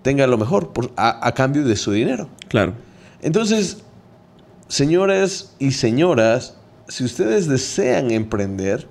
tenga 0.02 0.26
lo 0.26 0.38
mejor 0.38 0.72
a, 0.96 1.26
a, 1.26 1.34
cambio 1.34 1.64
de 1.64 1.76
su 1.76 1.92
dinero. 1.92 2.28
Claro. 2.48 2.74
Entonces, 3.22 3.78
señores 4.68 5.54
y 5.58 5.72
señoras, 5.72 6.56
si 6.88 7.04
ustedes 7.04 7.48
desean 7.48 8.10
emprender, 8.10 8.86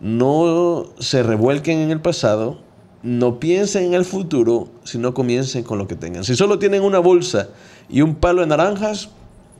no 0.00 0.86
se 0.98 1.22
revuelquen 1.22 1.78
en 1.78 1.90
el 1.90 2.00
pasado, 2.00 2.60
no 3.02 3.38
piensen 3.38 3.84
en 3.84 3.94
el 3.94 4.04
futuro, 4.04 4.68
sino 4.84 5.14
comiencen 5.14 5.62
con 5.62 5.78
lo 5.78 5.86
que 5.86 5.96
tengan. 5.96 6.24
Si 6.24 6.36
solo 6.36 6.58
tienen 6.58 6.82
una 6.82 6.98
bolsa 6.98 7.48
y 7.88 8.02
un 8.02 8.14
palo 8.14 8.42
de 8.42 8.48
naranjas, 8.48 9.10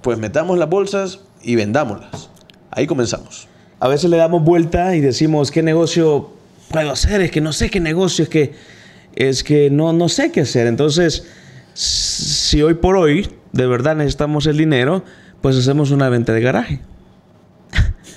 pues 0.03 0.19
metamos 0.19 0.59
las 0.59 0.69
bolsas 0.69 1.21
y 1.43 1.57
vendámoslas. 1.57 2.31
Ahí 2.71 2.87
comenzamos. 2.87 3.49
A 3.81 3.89
veces 3.89 4.11
le 4.11 4.17
damos 4.17 4.43
vuelta 4.43 4.95
y 4.97 5.01
decimos, 5.01 5.51
¿qué 5.51 5.63
negocio 5.63 6.31
puedo 6.71 6.91
hacer? 6.91 7.21
Es 7.21 7.31
que 7.31 7.41
no 7.41 7.53
sé 7.53 7.71
qué 7.71 7.81
negocio, 7.81 8.25
es 8.25 8.29
que, 8.29 8.55
es 9.15 9.45
que 9.45 9.71
no, 9.71 9.93
no 9.93 10.09
sé 10.09 10.33
qué 10.33 10.43
hacer. 10.43 10.67
Entonces, 10.67 11.27
si 11.75 12.63
hoy 12.63 12.75
por 12.75 12.97
hoy 12.97 13.29
de 13.53 13.67
verdad 13.67 13.97
necesitamos 13.97 14.47
el 14.47 14.57
dinero, 14.57 15.05
pues 15.41 15.57
hacemos 15.57 15.91
una 15.91 16.09
venta 16.09 16.33
de 16.33 16.41
garaje. 16.41 16.81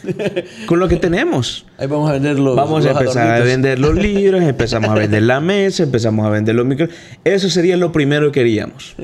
con 0.65 0.79
lo 0.79 0.87
que 0.87 0.97
tenemos. 0.97 1.65
Ahí 1.77 1.87
vamos 1.87 2.09
a 2.09 2.13
vender 2.13 2.39
los 2.39 2.55
Vamos 2.55 2.85
a 2.85 2.91
empezar 2.91 3.41
a 3.41 3.43
vender 3.43 3.79
los 3.79 3.95
libros, 4.01 4.41
empezamos 4.41 4.89
a 4.89 4.95
vender 4.95 5.23
la 5.23 5.39
mesa, 5.39 5.83
empezamos 5.83 6.25
a 6.25 6.29
vender 6.29 6.55
los 6.55 6.65
micros. 6.65 6.89
Eso 7.23 7.49
sería 7.49 7.77
lo 7.77 7.91
primero 7.91 8.31
que 8.31 8.41
queríamos. 8.41 8.95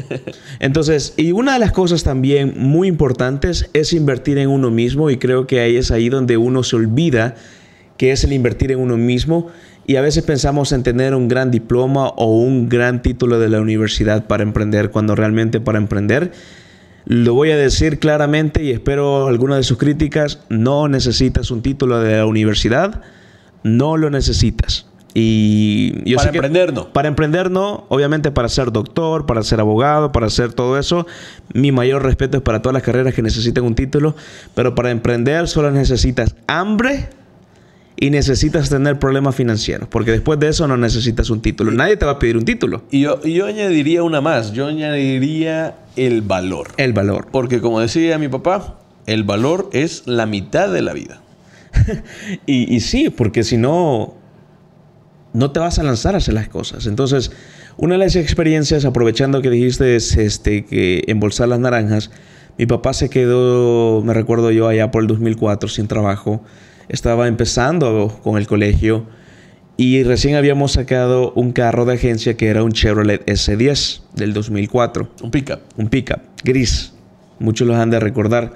Entonces, 0.59 1.13
y 1.17 1.31
una 1.31 1.53
de 1.53 1.59
las 1.59 1.71
cosas 1.71 2.03
también 2.03 2.53
muy 2.57 2.87
importantes 2.87 3.69
es 3.73 3.93
invertir 3.93 4.37
en 4.37 4.49
uno 4.49 4.71
mismo 4.71 5.09
y 5.09 5.17
creo 5.17 5.47
que 5.47 5.59
ahí 5.59 5.77
es 5.77 5.91
ahí 5.91 6.09
donde 6.09 6.37
uno 6.37 6.63
se 6.63 6.75
olvida 6.75 7.35
que 7.97 8.11
es 8.11 8.23
el 8.23 8.33
invertir 8.33 8.71
en 8.71 8.79
uno 8.79 8.95
mismo 8.95 9.47
y 9.85 9.95
a 9.95 10.01
veces 10.01 10.23
pensamos 10.23 10.71
en 10.71 10.83
tener 10.83 11.15
un 11.15 11.27
gran 11.27 11.49
diploma 11.49 12.09
o 12.09 12.37
un 12.37 12.69
gran 12.69 13.01
título 13.01 13.39
de 13.39 13.49
la 13.49 13.61
universidad 13.61 14.27
para 14.27 14.43
emprender 14.43 14.91
cuando 14.91 15.15
realmente 15.15 15.59
para 15.59 15.77
emprender 15.77 16.31
lo 17.09 17.33
voy 17.33 17.51
a 17.51 17.57
decir 17.57 17.99
claramente 17.99 18.61
y 18.63 18.71
espero 18.71 19.27
alguna 19.27 19.55
de 19.55 19.63
sus 19.63 19.77
críticas. 19.77 20.41
No 20.49 20.89
necesitas 20.89 21.51
un 21.51 21.61
título 21.61 22.01
de 22.01 22.17
la 22.17 22.25
universidad. 22.25 23.01
No 23.63 23.95
lo 23.95 24.09
necesitas. 24.09 24.87
Y 25.13 26.03
yo 26.03 26.17
para 26.17 26.31
emprender 26.31 26.73
no. 26.73 26.91
Para 26.91 27.07
emprender 27.07 27.49
no, 27.49 27.85
obviamente 27.87 28.29
para 28.29 28.49
ser 28.49 28.73
doctor, 28.73 29.25
para 29.25 29.41
ser 29.43 29.61
abogado, 29.61 30.11
para 30.11 30.27
hacer 30.27 30.51
todo 30.51 30.77
eso. 30.77 31.07
Mi 31.53 31.71
mayor 31.71 32.03
respeto 32.03 32.37
es 32.37 32.43
para 32.43 32.61
todas 32.61 32.73
las 32.73 32.83
carreras 32.83 33.13
que 33.13 33.21
necesiten 33.21 33.63
un 33.63 33.73
título, 33.73 34.13
pero 34.53 34.75
para 34.75 34.91
emprender 34.91 35.47
solo 35.47 35.71
necesitas 35.71 36.35
hambre 36.45 37.07
y 37.95 38.09
necesitas 38.09 38.69
tener 38.69 38.99
problemas 38.99 39.33
financieros, 39.33 39.87
porque 39.87 40.11
después 40.11 40.39
de 40.39 40.49
eso 40.49 40.67
no 40.67 40.75
necesitas 40.75 41.29
un 41.29 41.41
título. 41.41 41.71
Nadie 41.71 41.95
te 41.95 42.05
va 42.05 42.11
a 42.11 42.19
pedir 42.19 42.35
un 42.35 42.43
título. 42.43 42.83
Y 42.91 42.99
yo, 42.99 43.23
yo 43.23 43.45
añadiría 43.45 44.03
una 44.03 44.19
más, 44.19 44.51
yo 44.51 44.67
añadiría 44.67 45.77
el 45.97 46.21
valor. 46.21 46.69
El 46.77 46.93
valor. 46.93 47.27
Porque 47.31 47.59
como 47.59 47.79
decía 47.79 48.17
mi 48.17 48.29
papá, 48.29 48.79
el 49.05 49.23
valor 49.23 49.69
es 49.73 50.03
la 50.05 50.25
mitad 50.25 50.71
de 50.71 50.81
la 50.81 50.93
vida. 50.93 51.21
y, 52.45 52.73
y, 52.73 52.79
sí, 52.79 53.09
porque 53.09 53.43
si 53.43 53.57
no, 53.57 54.15
no 55.33 55.51
te 55.51 55.59
vas 55.59 55.79
a 55.79 55.83
lanzar 55.83 56.15
a 56.15 56.19
hacer 56.19 56.33
las 56.33 56.47
cosas. 56.47 56.87
Entonces, 56.87 57.31
una 57.77 57.93
de 57.93 57.99
las 57.99 58.15
experiencias, 58.15 58.85
aprovechando 58.85 59.41
que 59.41 59.49
dijiste 59.49 59.95
este, 59.95 60.65
que 60.65 61.03
embolsar 61.07 61.47
las 61.47 61.59
naranjas, 61.59 62.09
mi 62.57 62.65
papá 62.65 62.93
se 62.93 63.09
quedó, 63.09 64.01
me 64.01 64.13
recuerdo 64.13 64.49
yo, 64.51 64.67
allá 64.67 64.89
por 64.89 65.03
el 65.03 65.07
2004 65.07 65.69
sin 65.69 65.87
trabajo 65.87 66.41
estaba 66.89 67.27
empezando 67.27 68.19
con 68.23 68.37
el 68.37 68.47
colegio 68.47 69.05
y 69.77 70.03
recién 70.03 70.35
habíamos 70.35 70.71
sacado 70.73 71.31
un 71.33 71.51
carro 71.51 71.85
de 71.85 71.93
agencia 71.93 72.35
que 72.35 72.47
era 72.47 72.63
un 72.63 72.71
Chevrolet 72.71 73.23
S10 73.27 74.01
del 74.15 74.33
2004. 74.33 75.07
Un 75.21 75.31
pickup. 75.31 75.59
Un 75.77 75.87
pickup, 75.87 76.19
gris. 76.43 76.93
Muchos 77.39 77.67
los 77.67 77.77
han 77.77 77.91
de 77.91 77.99
recordar. 77.99 78.53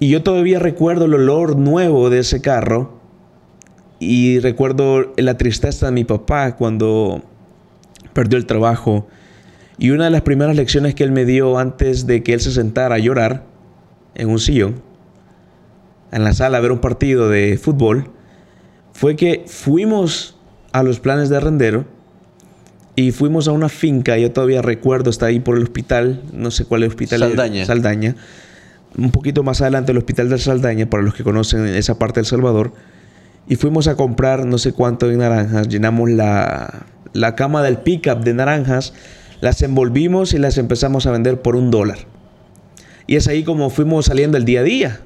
Y 0.00 0.08
yo 0.08 0.22
todavía 0.22 0.58
recuerdo 0.58 1.04
el 1.04 1.14
olor 1.14 1.56
nuevo 1.56 2.10
de 2.10 2.18
ese 2.18 2.40
carro 2.40 3.00
y 4.00 4.40
recuerdo 4.40 5.12
la 5.16 5.36
tristeza 5.38 5.86
de 5.86 5.92
mi 5.92 6.04
papá 6.04 6.56
cuando 6.56 7.22
perdió 8.12 8.36
el 8.36 8.46
trabajo. 8.46 9.06
Y 9.78 9.90
una 9.90 10.06
de 10.06 10.10
las 10.10 10.22
primeras 10.22 10.56
lecciones 10.56 10.96
que 10.96 11.04
él 11.04 11.12
me 11.12 11.24
dio 11.24 11.58
antes 11.58 12.06
de 12.06 12.22
que 12.22 12.32
él 12.32 12.40
se 12.40 12.50
sentara 12.50 12.96
a 12.96 12.98
llorar 12.98 13.44
en 14.14 14.28
un 14.28 14.40
sillón 14.40 14.82
en 16.12 16.24
la 16.24 16.32
sala 16.32 16.58
a 16.58 16.60
ver 16.60 16.72
un 16.72 16.80
partido 16.80 17.28
de 17.28 17.58
fútbol 17.58 18.10
fue 18.92 19.16
que 19.16 19.44
fuimos 19.46 20.36
a 20.72 20.82
los 20.82 21.00
planes 21.00 21.28
de 21.28 21.40
rendero 21.40 21.84
y 22.96 23.12
fuimos 23.12 23.48
a 23.48 23.52
una 23.52 23.68
finca, 23.68 24.18
yo 24.18 24.32
todavía 24.32 24.62
recuerdo, 24.62 25.10
está 25.10 25.26
ahí 25.26 25.40
por 25.40 25.56
el 25.56 25.62
hospital, 25.62 26.22
no 26.32 26.50
sé 26.50 26.64
cuál 26.64 26.82
es 26.82 26.86
el 26.86 26.90
hospital. 26.90 27.20
Saldaña. 27.20 27.64
Saldaña. 27.64 28.16
Un 28.98 29.10
poquito 29.10 29.42
más 29.42 29.60
adelante 29.60 29.92
el 29.92 29.98
hospital 29.98 30.28
de 30.28 30.38
Saldaña, 30.38 30.90
para 30.90 31.02
los 31.02 31.14
que 31.14 31.22
conocen 31.22 31.66
esa 31.66 31.98
parte 31.98 32.20
del 32.20 32.26
Salvador. 32.26 32.72
Y 33.48 33.56
fuimos 33.56 33.88
a 33.88 33.96
comprar 33.96 34.44
no 34.44 34.58
sé 34.58 34.72
cuánto 34.72 35.08
de 35.08 35.16
naranjas, 35.16 35.68
llenamos 35.68 36.10
la, 36.10 36.86
la 37.12 37.34
cama 37.36 37.62
del 37.62 37.78
pickup 37.78 38.22
de 38.22 38.34
naranjas, 38.34 38.92
las 39.40 39.62
envolvimos 39.62 40.34
y 40.34 40.38
las 40.38 40.58
empezamos 40.58 41.06
a 41.06 41.12
vender 41.12 41.40
por 41.40 41.56
un 41.56 41.70
dólar. 41.70 41.98
Y 43.06 43.16
es 43.16 43.28
ahí 43.28 43.44
como 43.44 43.70
fuimos 43.70 44.06
saliendo 44.06 44.36
el 44.36 44.44
día 44.44 44.60
a 44.60 44.64
día 44.64 45.00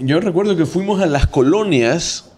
yo 0.00 0.20
recuerdo 0.20 0.56
que 0.56 0.66
fuimos 0.66 1.00
a 1.00 1.06
las 1.06 1.26
colonias 1.26 2.32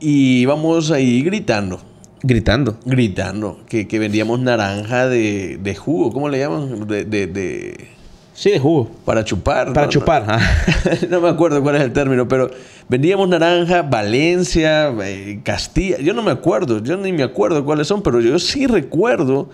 y 0.00 0.40
íbamos 0.40 0.90
ahí 0.90 1.22
gritando. 1.22 1.80
Gritando. 2.22 2.78
Gritando. 2.84 3.60
Que, 3.68 3.86
vendíamos 3.98 4.40
naranja 4.40 5.08
de, 5.08 5.76
jugo. 5.78 6.12
¿Cómo 6.12 6.28
le 6.28 6.38
llaman? 6.38 6.86
De, 6.86 7.88
Sí, 8.34 8.50
de 8.50 8.58
jugo. 8.58 8.90
Para 9.04 9.24
chupar. 9.24 9.72
Para 9.72 9.88
chupar. 9.88 10.26
No, 11.10 11.20
me 11.20 11.28
acuerdo 11.28 11.62
cuál 11.62 11.76
es 11.76 11.82
el 11.82 11.92
término, 11.92 12.26
pero 12.26 12.50
vendíamos 12.88 13.28
naranja, 13.28 13.82
Valencia, 13.82 14.92
eh, 15.02 15.40
Castilla. 15.44 15.98
Yo 16.00 16.14
no 16.14 16.22
me 16.22 16.30
acuerdo, 16.30 16.82
yo 16.82 16.96
ni 16.96 17.12
me 17.12 17.22
acuerdo 17.22 17.64
cuáles 17.64 17.86
son, 17.86 18.02
pero 18.02 18.20
yo 18.20 18.38
sí 18.38 18.66
recuerdo 18.66 19.48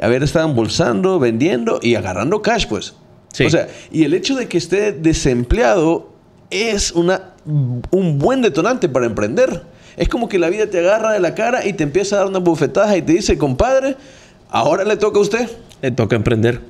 haber 0.00 0.22
estado 0.22 0.48
embolsando, 0.48 1.18
vendiendo 1.18 1.78
y 1.82 1.94
agarrando 1.94 2.42
cash, 2.42 2.66
pues. 2.66 2.94
O 3.44 3.50
sea, 3.50 3.68
y 3.92 4.02
el 4.02 4.14
hecho 4.14 4.34
de 4.34 4.48
que 4.48 4.58
esté 4.58 4.92
desempleado 4.92 6.09
es 6.50 6.92
una, 6.92 7.22
un 7.44 8.18
buen 8.18 8.42
detonante 8.42 8.88
para 8.88 9.06
emprender. 9.06 9.62
Es 9.96 10.08
como 10.08 10.28
que 10.28 10.38
la 10.38 10.48
vida 10.48 10.66
te 10.68 10.78
agarra 10.78 11.12
de 11.12 11.20
la 11.20 11.34
cara 11.34 11.66
y 11.66 11.72
te 11.72 11.82
empieza 11.82 12.16
a 12.16 12.18
dar 12.20 12.28
una 12.28 12.38
bufetada 12.38 12.96
y 12.96 13.02
te 13.02 13.12
dice, 13.12 13.38
compadre, 13.38 13.96
ahora 14.48 14.84
le 14.84 14.96
toca 14.96 15.18
a 15.18 15.22
usted. 15.22 15.50
Le 15.82 15.90
toca 15.90 16.16
emprender. 16.16 16.60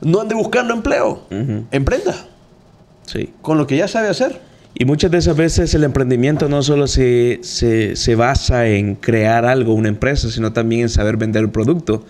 No 0.00 0.20
ande 0.20 0.34
buscando 0.34 0.74
empleo. 0.74 1.22
Emprenda. 1.70 2.14
Sí. 3.06 3.32
Con 3.40 3.58
lo 3.58 3.66
que 3.66 3.76
ya 3.76 3.88
sabe 3.88 4.08
hacer. 4.08 4.40
Y 4.74 4.84
muchas 4.84 5.10
de 5.10 5.18
esas 5.18 5.36
veces 5.36 5.72
el 5.74 5.84
emprendimiento 5.84 6.48
no 6.48 6.62
solo 6.62 6.86
se, 6.86 7.38
se, 7.42 7.96
se, 7.96 8.14
basa 8.14 8.66
en 8.66 8.94
crear 8.94 9.46
algo, 9.46 9.72
una 9.72 9.88
empresa, 9.88 10.30
sino 10.30 10.52
también 10.52 10.82
en 10.82 10.88
saber 10.90 11.16
vender 11.16 11.42
el 11.44 11.50
producto. 11.50 12.04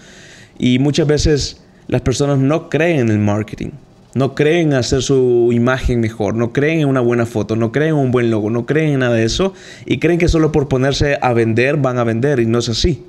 Y 0.59 0.81
muchas 0.81 1.07
veces 1.07 1.61
las 1.87 2.01
personas 2.01 2.39
no 2.39 2.69
creen 2.69 3.01
en 3.01 3.11
el 3.11 3.19
marketing, 3.19 3.71
no 4.17 4.35
creen 4.35 4.69
en 4.69 4.75
hacer 4.79 5.03
su 5.03 5.51
imagen 5.53 6.01
mejor, 6.01 6.35
no 6.35 6.55
creen 6.55 6.81
en 6.81 6.89
una 6.89 7.01
buena 7.01 7.27
foto, 7.27 7.55
no 7.55 7.71
creen 7.71 7.91
en 7.91 7.97
un 7.97 8.11
buen 8.11 8.31
logo, 8.31 8.49
no 8.49 8.65
creen 8.65 8.95
en 8.95 9.01
nada 9.01 9.15
de 9.15 9.25
eso 9.25 9.53
y 9.85 9.99
creen 9.99 10.19
que 10.19 10.29
solo 10.29 10.53
por 10.53 10.69
ponerse 10.69 11.19
a 11.21 11.35
vender 11.35 11.77
van 11.77 11.99
a 11.99 12.05
vender 12.05 12.41
y 12.41 12.47
no 12.47 12.61
es 12.61 12.71
así. 12.71 13.05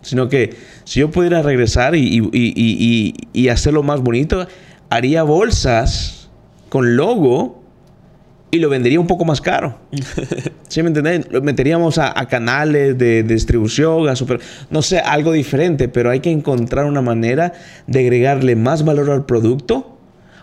Sino 0.00 0.30
que 0.30 0.56
si 0.84 1.00
yo 1.00 1.10
pudiera 1.10 1.42
regresar 1.42 1.94
y, 1.96 3.48
hacerlo 3.50 3.82
más 3.82 4.00
bonito, 4.00 4.46
haría 4.88 5.22
bolsas 5.22 6.30
con 6.70 6.96
logo 6.96 7.59
y 8.50 8.58
lo 8.58 8.68
vendería 8.68 8.98
un 8.98 9.06
poco 9.06 9.24
más 9.24 9.40
caro. 9.40 9.78
¿Sí 10.68 10.82
me 10.82 10.88
entendés? 10.88 11.30
Lo 11.30 11.40
meteríamos 11.42 11.98
a, 11.98 12.12
canales 12.26 12.98
de, 12.98 13.22
distribución, 13.22 14.08
a 14.08 14.16
super, 14.16 14.40
no 14.70 14.82
sé, 14.82 14.98
algo 14.98 15.32
diferente, 15.32 15.88
pero 15.88 16.10
hay 16.10 16.20
que 16.20 16.30
encontrar 16.30 16.86
una 16.86 17.02
manera 17.02 17.52
de 17.86 18.00
agregarle 18.00 18.56
más 18.56 18.84
valor 18.84 19.10
al 19.10 19.24
producto. 19.24 19.96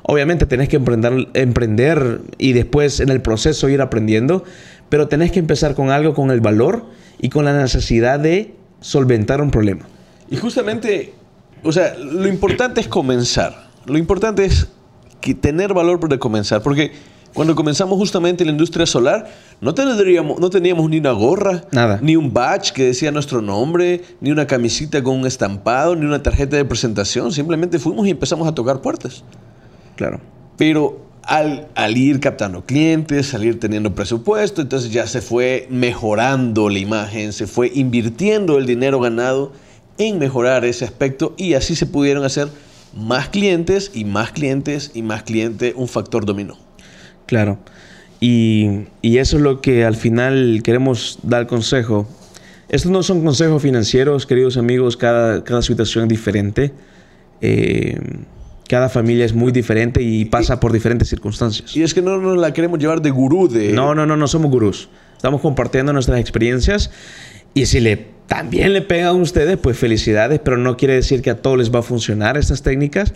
Obviamente 0.03 0.45
tenés 0.45 0.69
que 0.69 0.77
emprender, 0.77 1.27
emprender 1.33 2.21
y 2.37 2.53
después 2.53 2.99
en 3.01 3.09
el 3.09 3.21
proceso 3.21 3.67
ir 3.67 3.81
aprendiendo, 3.81 4.43
pero 4.89 5.07
tenés 5.07 5.31
que 5.31 5.39
empezar 5.39 5.75
con 5.75 5.89
algo 5.89 6.13
con 6.13 6.31
el 6.31 6.39
valor 6.39 6.85
y 7.19 7.29
con 7.29 7.45
la 7.45 7.57
necesidad 7.59 8.19
de 8.19 8.53
solventar 8.79 9.41
un 9.41 9.51
problema. 9.51 9.85
Y 10.29 10.37
justamente, 10.37 11.13
o 11.63 11.71
sea, 11.71 11.95
lo 11.97 12.27
importante 12.27 12.79
es 12.79 12.87
comenzar. 12.87 13.67
Lo 13.85 13.97
importante 13.97 14.45
es 14.45 14.67
que 15.19 15.33
tener 15.33 15.73
valor 15.73 15.99
para 15.99 16.17
comenzar, 16.17 16.61
porque 16.61 16.91
cuando 17.37 17.53
comenzamos 17.53 17.99
justamente 17.99 18.43
la 18.43 18.49
industria 18.49 18.87
solar, 18.87 19.29
no, 19.61 19.75
tendríamos, 19.75 20.39
no 20.39 20.49
teníamos 20.49 20.89
ni 20.89 20.97
una 20.97 21.11
gorra, 21.11 21.65
Nada. 21.71 21.99
ni 22.01 22.15
un 22.15 22.33
badge 22.33 22.71
que 22.73 22.85
decía 22.85 23.11
nuestro 23.11 23.43
nombre, 23.43 24.01
ni 24.21 24.31
una 24.31 24.47
camisita 24.47 25.03
con 25.03 25.19
un 25.19 25.27
estampado, 25.27 25.95
ni 25.95 26.03
una 26.07 26.23
tarjeta 26.23 26.57
de 26.57 26.65
presentación. 26.65 27.31
Simplemente 27.31 27.77
fuimos 27.77 28.07
y 28.07 28.09
empezamos 28.09 28.47
a 28.47 28.55
tocar 28.55 28.81
puertas. 28.81 29.23
Claro. 29.97 30.19
Pero 30.57 31.05
al, 31.21 31.67
al, 31.75 31.95
ir 31.95 32.19
captando 32.19 32.65
clientes, 32.65 33.35
al 33.35 33.45
ir 33.45 33.59
teniendo 33.59 33.93
presupuesto, 33.93 34.63
entonces 34.63 34.91
ya 34.91 35.05
se 35.05 35.21
fue 35.21 35.67
mejorando 35.69 36.69
la 36.69 36.79
imagen, 36.79 37.33
se 37.33 37.45
fue 37.45 37.71
invirtiendo 37.71 38.57
el 38.57 38.65
dinero 38.65 38.99
ganado 38.99 39.51
en 39.99 40.17
mejorar 40.17 40.65
ese 40.65 40.85
aspecto 40.85 41.35
y 41.37 41.53
así 41.53 41.75
se 41.75 41.85
pudieron 41.85 42.23
hacer 42.23 42.47
más 42.95 43.29
clientes 43.29 43.91
y 43.93 44.05
más 44.05 44.31
clientes 44.31 44.89
y 44.95 45.03
más 45.03 45.21
clientes, 45.21 45.75
un 45.77 45.87
factor 45.87 46.25
dominó. 46.25 46.65
Claro. 47.27 47.59
Y, 48.19 48.87
eso 49.03 49.37
es 49.37 49.43
lo 49.43 49.61
que 49.61 49.85
al 49.85 49.95
final 49.95 50.61
queremos 50.63 51.19
dar 51.21 51.45
consejo. 51.45 52.07
Estos 52.69 52.91
no 52.91 53.03
son 53.03 53.23
consejos 53.23 53.61
financieros, 53.61 54.25
queridos 54.25 54.57
amigos, 54.57 54.97
cada, 54.97 55.43
cada 55.43 55.61
situación 55.61 56.05
es 56.05 56.09
diferente. 56.09 56.73
Eh, 57.41 57.99
cada 58.67 58.89
familia 58.89 59.23
es 59.23 59.33
muy 59.33 59.51
diferente 59.51 60.01
y 60.01 60.25
pasa 60.25 60.59
por 60.59 60.73
diferentes 60.73 61.07
circunstancias. 61.07 61.75
Y 61.75 61.83
es 61.83 61.93
que 61.93 62.01
no 62.01 62.17
nos 62.17 62.37
la 62.37 62.53
queremos 62.53 62.79
llevar 62.79 63.01
de 63.01 63.11
gurú 63.11 63.47
de... 63.47 63.71
No, 63.71 63.95
no, 63.95 64.05
no, 64.05 64.17
no 64.17 64.27
somos 64.27 64.51
gurús. 64.51 64.89
Estamos 65.15 65.39
compartiendo 65.39 65.93
nuestras 65.93 66.19
experiencias 66.19 66.91
y 67.53 67.67
si 67.67 67.79
le 67.79 68.17
también 68.27 68.73
le 68.73 68.81
pegan 68.81 69.07
a 69.07 69.13
ustedes, 69.13 69.57
pues 69.57 69.77
felicidades, 69.77 70.39
pero 70.43 70.57
no 70.57 70.75
quiere 70.75 70.95
decir 70.95 71.21
que 71.21 71.29
a 71.29 71.41
todos 71.41 71.57
les 71.57 71.73
va 71.73 71.79
a 71.79 71.83
funcionar 71.83 72.37
estas 72.37 72.61
técnicas. 72.61 73.13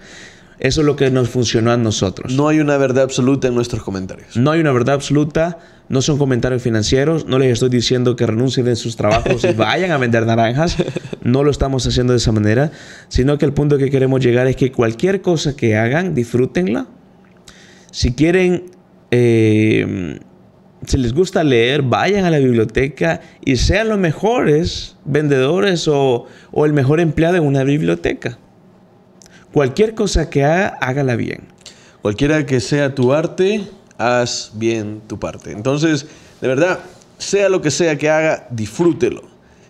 Eso 0.61 0.81
es 0.81 0.85
lo 0.85 0.95
que 0.95 1.09
nos 1.09 1.27
funcionó 1.27 1.71
a 1.71 1.77
nosotros. 1.77 2.35
No 2.35 2.47
hay 2.47 2.59
una 2.59 2.77
verdad 2.77 3.03
absoluta 3.03 3.47
en 3.47 3.55
nuestros 3.55 3.81
comentarios. 3.81 4.37
No 4.37 4.51
hay 4.51 4.59
una 4.59 4.71
verdad 4.71 4.93
absoluta, 4.93 5.57
no 5.89 6.03
son 6.03 6.19
comentarios 6.19 6.61
financieros, 6.61 7.25
no 7.25 7.39
les 7.39 7.53
estoy 7.53 7.69
diciendo 7.69 8.15
que 8.15 8.27
renuncien 8.27 8.67
de 8.67 8.75
sus 8.75 8.95
trabajos 8.95 9.43
y 9.43 9.53
vayan 9.57 9.89
a 9.89 9.97
vender 9.97 10.27
naranjas, 10.27 10.77
no 11.23 11.43
lo 11.43 11.49
estamos 11.49 11.87
haciendo 11.87 12.13
de 12.13 12.17
esa 12.17 12.31
manera, 12.31 12.69
sino 13.07 13.39
que 13.39 13.45
el 13.45 13.53
punto 13.53 13.79
que 13.79 13.89
queremos 13.89 14.21
llegar 14.21 14.45
es 14.45 14.55
que 14.55 14.71
cualquier 14.71 15.23
cosa 15.23 15.55
que 15.55 15.75
hagan, 15.77 16.13
disfrútenla. 16.13 16.85
Si 17.89 18.13
quieren, 18.13 18.65
eh, 19.09 20.19
si 20.85 20.97
les 20.97 21.13
gusta 21.15 21.43
leer, 21.43 21.81
vayan 21.81 22.23
a 22.25 22.29
la 22.29 22.37
biblioteca 22.37 23.21
y 23.43 23.55
sean 23.55 23.89
los 23.89 23.97
mejores 23.97 24.95
vendedores 25.05 25.87
o, 25.87 26.27
o 26.51 26.65
el 26.67 26.73
mejor 26.73 26.99
empleado 26.99 27.37
en 27.37 27.45
una 27.45 27.63
biblioteca. 27.63 28.37
Cualquier 29.53 29.95
cosa 29.95 30.29
que 30.29 30.43
haga, 30.45 30.77
hágala 30.79 31.15
bien. 31.15 31.41
Cualquiera 32.01 32.45
que 32.45 32.59
sea 32.61 32.95
tu 32.95 33.13
arte, 33.13 33.67
haz 33.97 34.51
bien 34.55 35.01
tu 35.07 35.19
parte. 35.19 35.51
Entonces, 35.51 36.07
de 36.39 36.47
verdad, 36.47 36.79
sea 37.17 37.49
lo 37.49 37.61
que 37.61 37.69
sea 37.69 37.97
que 37.97 38.09
haga, 38.09 38.47
disfrútelo. 38.49 39.23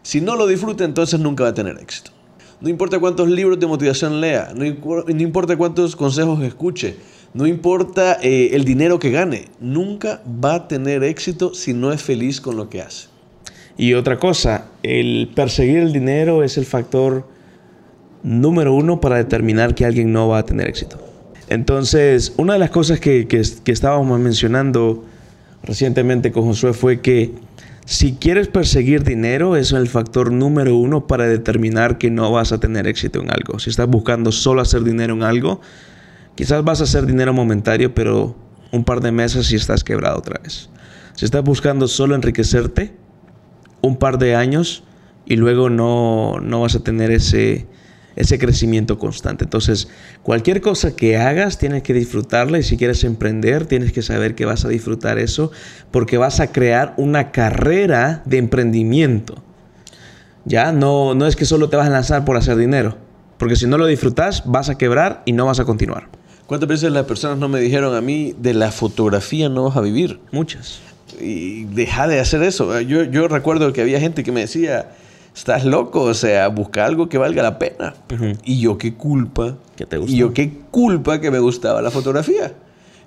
Si 0.04 0.22
no 0.22 0.36
lo 0.36 0.48
disfruta, 0.48 0.84
entonces 0.84 1.20
nunca 1.20 1.44
va 1.44 1.50
a 1.50 1.54
tener 1.54 1.78
éxito. 1.80 2.12
No 2.62 2.70
importa 2.70 3.00
cuántos 3.00 3.28
libros 3.28 3.60
de 3.60 3.66
motivación 3.66 4.22
lea, 4.22 4.54
no, 4.56 4.64
importa 4.66 5.58
cuántos 5.58 5.96
consejos 5.96 6.44
escuche, 6.44 6.96
no 7.34 7.48
importa 7.48 8.20
eh, 8.22 8.52
el 8.54 8.66
dinero 8.66 9.00
que 9.00 9.10
gane, 9.10 9.48
nunca 9.60 10.22
va 10.28 10.54
a 10.56 10.68
tener 10.68 11.04
éxito 11.04 11.56
si 11.56 11.74
no 11.74 11.92
es 11.92 12.04
feliz 12.04 12.40
con 12.40 12.56
lo 12.56 12.70
que 12.70 12.82
hace. 12.84 13.08
Y 13.78 13.96
otra 13.96 14.20
cosa, 14.20 14.68
el 14.84 15.32
perseguir 15.36 15.78
el 15.78 15.92
dinero 15.92 16.44
es 16.44 16.60
el 16.60 16.66
factor 16.66 17.28
número 18.24 18.74
uno 18.74 19.00
para 19.00 19.18
determinar 19.18 19.76
que 19.76 19.86
alguien 19.86 20.12
no 20.12 20.28
va 20.28 20.40
a 20.40 20.46
tener 20.46 20.68
éxito. 20.68 20.98
Entonces, 21.50 22.34
una 22.38 22.54
de 22.54 22.60
las 22.60 22.70
cosas 22.70 23.00
que, 23.00 23.28
estábamos 23.66 24.20
mencionando 24.20 25.04
recientemente 25.64 26.32
con 26.32 26.46
Josué 26.46 26.74
fue 26.74 27.02
que 27.02 27.34
si 27.86 28.14
quieres 28.14 28.48
perseguir 28.48 29.04
dinero, 29.04 29.58
es 29.58 29.74
el 29.74 29.90
factor 29.90 30.32
número 30.32 30.78
uno 30.78 31.08
para 31.08 31.28
determinar 31.28 31.98
que 31.98 32.10
no 32.10 32.32
vas 32.32 32.52
a 32.52 32.60
tener 32.60 32.88
éxito 32.88 33.20
en 33.20 33.32
algo. 33.32 33.60
Si 33.60 33.70
estás 33.70 33.88
buscando 33.88 34.32
solo 34.32 34.62
hacer 34.62 34.84
dinero 34.84 35.14
en 35.14 35.24
algo, 35.24 35.60
quizás 36.36 36.64
vas 36.64 36.80
a 36.80 36.86
hacer 36.86 37.06
dinero 37.06 37.34
momentario, 37.34 37.94
pero 37.94 38.36
un 38.72 38.86
par 38.86 39.02
de 39.02 39.12
meses 39.12 39.52
y 39.52 39.56
estás 39.56 39.84
quebrado 39.84 40.20
otra 40.20 40.40
vez. 40.42 40.70
Si 41.16 41.26
estás 41.26 41.44
buscando 41.44 41.88
solo 41.88 42.16
enriquecerte, 42.16 42.94
un 43.82 43.98
par 43.98 44.20
de 44.20 44.36
años 44.36 44.84
y 45.26 45.36
luego 45.36 45.70
no, 45.70 46.40
no 46.42 46.62
vas 46.62 46.76
a 46.76 46.84
tener 46.84 47.12
ese, 47.12 47.68
ese 48.16 48.38
crecimiento 48.40 48.98
constante. 48.98 49.46
Entonces, 49.46 49.88
cualquier 50.24 50.62
cosa 50.62 50.96
que 50.96 51.18
hagas, 51.18 51.58
tienes 51.58 51.84
que 51.84 51.94
disfrutarla 51.94 52.60
y 52.60 52.64
si 52.64 52.78
quieres 52.78 53.04
emprender, 53.04 53.66
tienes 53.66 53.92
que 53.92 54.02
saber 54.02 54.36
que 54.36 54.46
vas 54.46 54.66
a 54.66 54.70
disfrutar 54.70 55.20
eso 55.20 55.52
porque 55.92 56.18
vas 56.18 56.40
a 56.40 56.52
crear 56.52 56.94
una 56.98 57.32
carrera 57.32 58.22
de 58.26 58.38
emprendimiento. 58.38 59.44
Ya, 60.46 60.72
no, 60.72 61.14
no 61.14 61.28
es 61.28 61.36
que 61.36 61.46
solo 61.46 61.70
te 61.70 61.78
vas 61.78 61.88
a 61.88 61.92
lanzar 61.92 62.26
por 62.26 62.36
hacer 62.36 62.58
dinero, 62.58 62.98
porque 63.38 63.56
si 63.56 63.68
no 63.68 63.78
lo 63.78 63.86
disfrutas, 63.86 64.44
vas 64.46 64.70
a 64.70 64.78
quebrar 64.78 65.22
y 65.26 65.34
no 65.34 65.46
vas 65.46 65.60
a 65.60 65.66
continuar. 65.66 66.10
¿Cuántas 66.48 66.68
veces 66.68 66.92
las 66.92 67.06
personas 67.06 67.38
no 67.38 67.48
me 67.48 67.60
dijeron 67.62 67.96
a 67.96 68.02
mí 68.02 68.36
de 68.38 68.54
la 68.54 68.72
fotografía 68.72 69.48
no 69.48 69.66
vas 69.66 69.78
a 69.78 69.82
vivir? 69.82 70.20
Muchas. 70.32 70.82
Y 71.20 71.66
deja 71.66 72.08
de 72.08 72.20
hacer 72.20 72.44
eso. 72.44 72.82
Yo, 72.82 73.04
yo 73.04 73.28
recuerdo 73.28 73.72
que 73.72 73.82
había 73.82 74.00
gente 74.00 74.24
que 74.24 74.32
me 74.32 74.42
decía, 74.42 74.92
estás 75.36 75.66
loco, 75.66 76.02
o 76.02 76.14
sea, 76.14 76.48
busca 76.50 76.86
algo 76.86 77.10
que 77.10 77.18
valga 77.18 77.44
la 77.44 77.60
pena. 77.60 77.94
Y 78.44 78.60
yo 78.60 78.78
qué 78.78 78.94
culpa. 78.96 79.58
¿Qué 79.76 79.86
te 79.86 80.00
Y 80.00 80.18
yo 80.18 80.34
qué 80.34 80.52
culpa 80.72 81.20
que 81.20 81.32
me 81.32 81.40
gustaba 81.40 81.82
la 81.82 81.92
fotografía, 81.92 82.54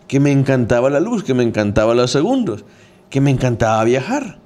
que 0.08 0.20
me 0.20 0.32
encantaba 0.32 0.90
la 0.90 1.00
luz, 1.00 1.24
que 1.24 1.34
me 1.34 1.42
encantaba 1.42 1.94
los 1.94 2.10
segundos, 2.10 2.64
que 3.10 3.20
me 3.20 3.30
encantaba 3.30 3.82
viajar. 3.84 4.38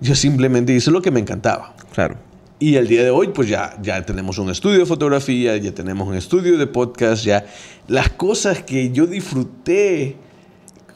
Yo 0.00 0.14
simplemente 0.14 0.72
hice 0.72 0.90
lo 0.90 1.02
que 1.02 1.10
me 1.10 1.20
encantaba. 1.20 1.74
Claro. 1.92 2.16
Y 2.58 2.76
el 2.76 2.88
día 2.88 3.02
de 3.04 3.10
hoy, 3.10 3.28
pues 3.28 3.48
ya, 3.48 3.76
ya 3.82 4.04
tenemos 4.06 4.38
un 4.38 4.48
estudio 4.48 4.78
de 4.78 4.86
fotografía, 4.86 5.56
ya 5.58 5.72
tenemos 5.72 6.08
un 6.08 6.14
estudio 6.14 6.56
de 6.56 6.66
podcast, 6.66 7.22
ya 7.22 7.44
las 7.86 8.08
cosas 8.10 8.62
que 8.62 8.90
yo 8.90 9.06
disfruté 9.06 10.16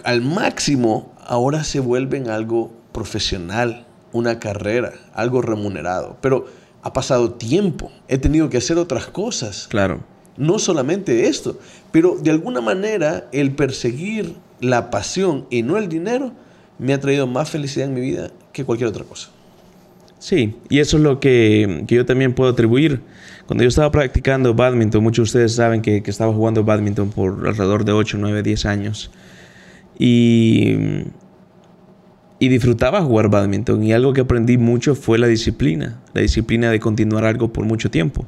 al 0.05 0.23
máximo 0.23 1.13
ahora 1.27 1.63
se 1.63 1.81
vuelven 1.81 2.31
algo 2.31 2.73
profesional 2.93 3.87
una 4.13 4.39
carrera, 4.39 4.93
algo 5.15 5.43
remunerado, 5.43 6.17
pero 6.21 6.47
ha 6.83 6.93
pasado 6.93 7.33
tiempo, 7.33 7.93
he 8.09 8.19
tenido 8.19 8.49
que 8.49 8.57
hacer 8.57 8.79
otras 8.79 9.07
cosas. 9.07 9.69
Claro. 9.69 10.01
No 10.37 10.59
solamente 10.59 11.29
esto, 11.29 11.59
pero 11.93 12.17
de 12.21 12.31
alguna 12.31 12.61
manera 12.61 13.29
el 13.33 13.53
perseguir 13.53 14.37
la 14.61 14.91
pasión 14.91 15.47
y 15.51 15.63
no 15.63 15.77
el 15.77 15.89
dinero 15.89 16.33
me 16.79 16.95
ha 16.95 17.01
traído 17.01 17.27
más 17.27 17.51
felicidad 17.51 17.89
en 17.89 17.95
mi 17.95 18.01
vida 18.01 18.31
que 18.53 18.65
cualquier 18.65 18.89
otra 18.89 19.05
cosa. 19.05 19.31
Sí, 20.19 20.57
y 20.69 20.79
eso 20.81 20.99
es 20.99 21.03
lo 21.03 21.19
que, 21.19 21.85
yo 21.87 22.05
también 22.05 22.35
puedo 22.35 22.51
atribuir. 22.51 23.01
Cuando 23.47 23.65
yo 23.65 23.69
estaba 23.69 23.91
practicando 23.91 24.55
badminton, 24.55 25.03
muchos 25.03 25.25
de 25.25 25.25
ustedes 25.25 25.55
saben 25.55 25.83
que, 25.83 26.03
que 26.03 26.11
estaba 26.11 26.33
jugando 26.33 26.63
badminton 26.63 27.11
por 27.11 27.47
alrededor 27.47 27.85
de 27.85 27.93
8, 27.93 28.17
9, 28.21 28.43
10 28.43 28.67
años. 28.67 29.11
Y 29.99 30.77
y 32.41 32.49
disfrutaba 32.49 33.03
jugar 33.03 33.29
badminton 33.29 33.85
y 33.85 33.93
algo 33.93 34.15
que 34.15 34.23
aprendí 34.23 34.57
mucho 34.57 34.95
fue 34.95 35.19
la 35.19 35.27
disciplina, 35.27 36.01
la 36.15 36.23
disciplina 36.23 36.71
de 36.71 36.81
continuar 36.81 37.27
algo 37.27 37.53
por 37.53 37.67
mucho 37.67 37.91
tiempo, 37.91 38.27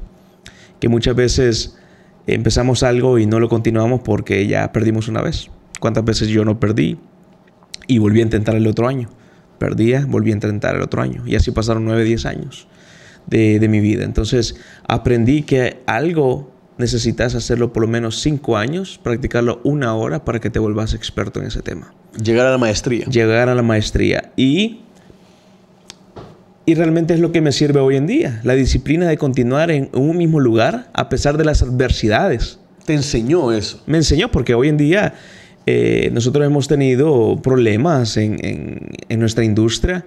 que 0.79 0.87
muchas 0.87 1.15
veces 1.15 1.77
empezamos 2.27 2.83
algo 2.83 3.17
y 3.17 3.25
no 3.25 3.39
lo 3.39 3.49
continuamos 3.49 4.01
porque 4.01 4.47
ya 4.47 4.71
perdimos 4.71 5.07
una 5.07 5.23
vez. 5.23 5.49
¿Cuántas 5.79 6.05
veces 6.05 6.29
yo 6.29 6.45
no 6.45 6.59
perdí 6.59 6.99
y 7.87 7.97
volví 7.97 8.19
a 8.19 8.23
intentar 8.23 8.55
el 8.55 8.67
otro 8.67 8.87
año? 8.87 9.09
Perdía, 9.57 10.05
volví 10.07 10.29
a 10.29 10.35
intentar 10.35 10.75
el 10.75 10.83
otro 10.83 11.01
año 11.01 11.23
y 11.25 11.35
así 11.35 11.49
pasaron 11.49 11.83
9, 11.83 12.03
10 12.03 12.25
años 12.27 12.67
de, 13.25 13.59
de 13.59 13.67
mi 13.67 13.79
vida. 13.79 14.03
Entonces 14.03 14.55
aprendí 14.87 15.41
que 15.41 15.81
algo 15.87 16.52
necesitas 16.77 17.35
hacerlo 17.35 17.73
por 17.73 17.83
lo 17.83 17.87
menos 17.87 18.21
5 18.21 18.57
años, 18.57 18.99
practicarlo 19.01 19.61
una 19.63 19.93
hora 19.95 20.25
para 20.25 20.39
que 20.39 20.49
te 20.49 20.59
vuelvas 20.59 20.93
experto 20.93 21.39
en 21.39 21.47
ese 21.47 21.61
tema. 21.61 21.93
Llegar 22.21 22.47
a 22.47 22.51
la 22.51 22.57
maestría. 22.57 23.05
Llegar 23.05 23.49
a 23.49 23.55
la 23.55 23.63
maestría. 23.63 24.31
Y, 24.35 24.81
y 26.65 26.75
realmente 26.75 27.13
es 27.13 27.19
lo 27.19 27.31
que 27.31 27.41
me 27.41 27.51
sirve 27.51 27.79
hoy 27.79 27.95
en 27.95 28.07
día. 28.07 28.41
La 28.43 28.53
disciplina 28.53 29.07
de 29.07 29.17
continuar 29.17 29.71
en 29.71 29.89
un 29.93 30.17
mismo 30.17 30.39
lugar 30.39 30.89
a 30.93 31.09
pesar 31.09 31.37
de 31.37 31.45
las 31.45 31.61
adversidades. 31.61 32.59
Te 32.85 32.93
enseñó 32.93 33.51
eso. 33.51 33.81
Me 33.85 33.97
enseñó 33.97 34.29
porque 34.29 34.53
hoy 34.53 34.69
en 34.69 34.77
día 34.77 35.13
eh, 35.65 36.09
nosotros 36.11 36.45
hemos 36.45 36.67
tenido 36.67 37.39
problemas 37.41 38.17
en, 38.17 38.91
nuestra 39.09 39.45
industria, 39.45 40.05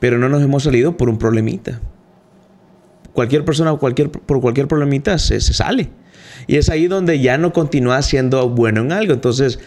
pero 0.00 0.18
no 0.18 0.28
nos 0.28 0.42
hemos 0.42 0.64
salido 0.64 0.96
por 0.96 1.08
un 1.08 1.18
problemita. 1.18 1.80
Cualquier 3.12 3.44
persona 3.44 3.72
cualquier, 3.74 4.10
por 4.10 4.40
cualquier 4.40 4.68
problemita 4.68 5.18
se, 5.18 5.40
sale. 5.40 5.90
Y 6.46 6.56
es 6.56 6.68
ahí 6.68 6.86
donde 6.86 7.20
ya 7.20 7.38
no 7.38 7.52
continúa 7.52 8.00
siendo 8.02 8.48
bueno 8.48 8.80
en 8.80 8.92
algo. 8.92 9.12
Entonces, 9.12 9.58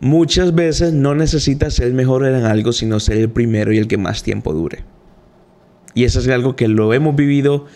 muchas 0.00 0.54
veces 0.54 0.92
no 0.92 1.14
necesitas 1.14 1.74
ser 1.74 1.92
mejor 1.92 2.26
en 2.26 2.44
algo, 2.44 2.72
sino 2.72 3.00
ser 3.00 3.18
el 3.18 3.30
primero 3.30 3.72
y 3.72 3.78
el 3.78 3.88
que 3.88 3.98
más 3.98 4.22
tiempo 4.22 4.52
dure. 4.52 4.84
Y 5.94 6.04
eso 6.04 6.20
es 6.20 6.28
algo 6.28 6.56
que 6.56 6.68
lo 6.68 6.92
hemos 6.92 7.14
vivido 7.14 7.66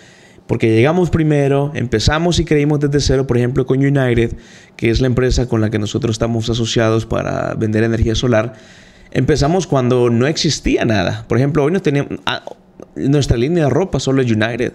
porque 0.49 0.75
llegamos 0.75 1.11
primero, 1.11 1.73
empezamos 1.75 2.39
y 2.39 2.47
creímos 2.47 2.81
desde 2.81 3.01
cero, 3.01 3.27
por 3.27 3.37
ejemplo, 3.37 3.67
con 3.67 3.79
United, 3.81 4.35
que 4.77 4.89
es 4.89 5.03
la 5.03 5.07
empresa 5.07 5.47
con 5.47 5.61
la 5.61 5.69
que 5.69 5.79
nosotros 5.79 6.15
estamos 6.15 6.49
asociados 6.49 7.05
para 7.05 7.55
vender 7.55 7.85
energía 7.85 8.15
solar. 8.15 8.55
Empezamos 9.11 9.67
cuando 9.67 10.09
no 10.09 10.27
existía 10.27 10.87
nada. 10.87 11.27
Por 11.29 11.37
ejemplo, 11.37 11.65
hoy 11.65 11.73
no 11.73 11.83
teníamos, 11.83 12.19
ah, 12.25 12.45
nuestra 12.97 13.37
línea 13.37 13.65
de 13.65 13.71
ropa 13.71 14.01
solo 14.01 14.23
es 14.23 14.33
United. 14.33 14.73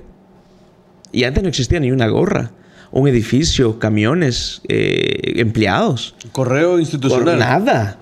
Y 1.14 1.24
antes 1.24 1.44
no 1.44 1.50
existía 1.50 1.80
ni 1.80 1.92
una 1.92 2.08
gorra, 2.08 2.52
un 2.92 3.08
edificio, 3.08 3.80
camiones, 3.80 4.62
eh, 4.68 5.34
empleados. 5.36 6.16
Correo 6.34 6.80
institucional. 6.80 7.40
nada. 7.40 8.00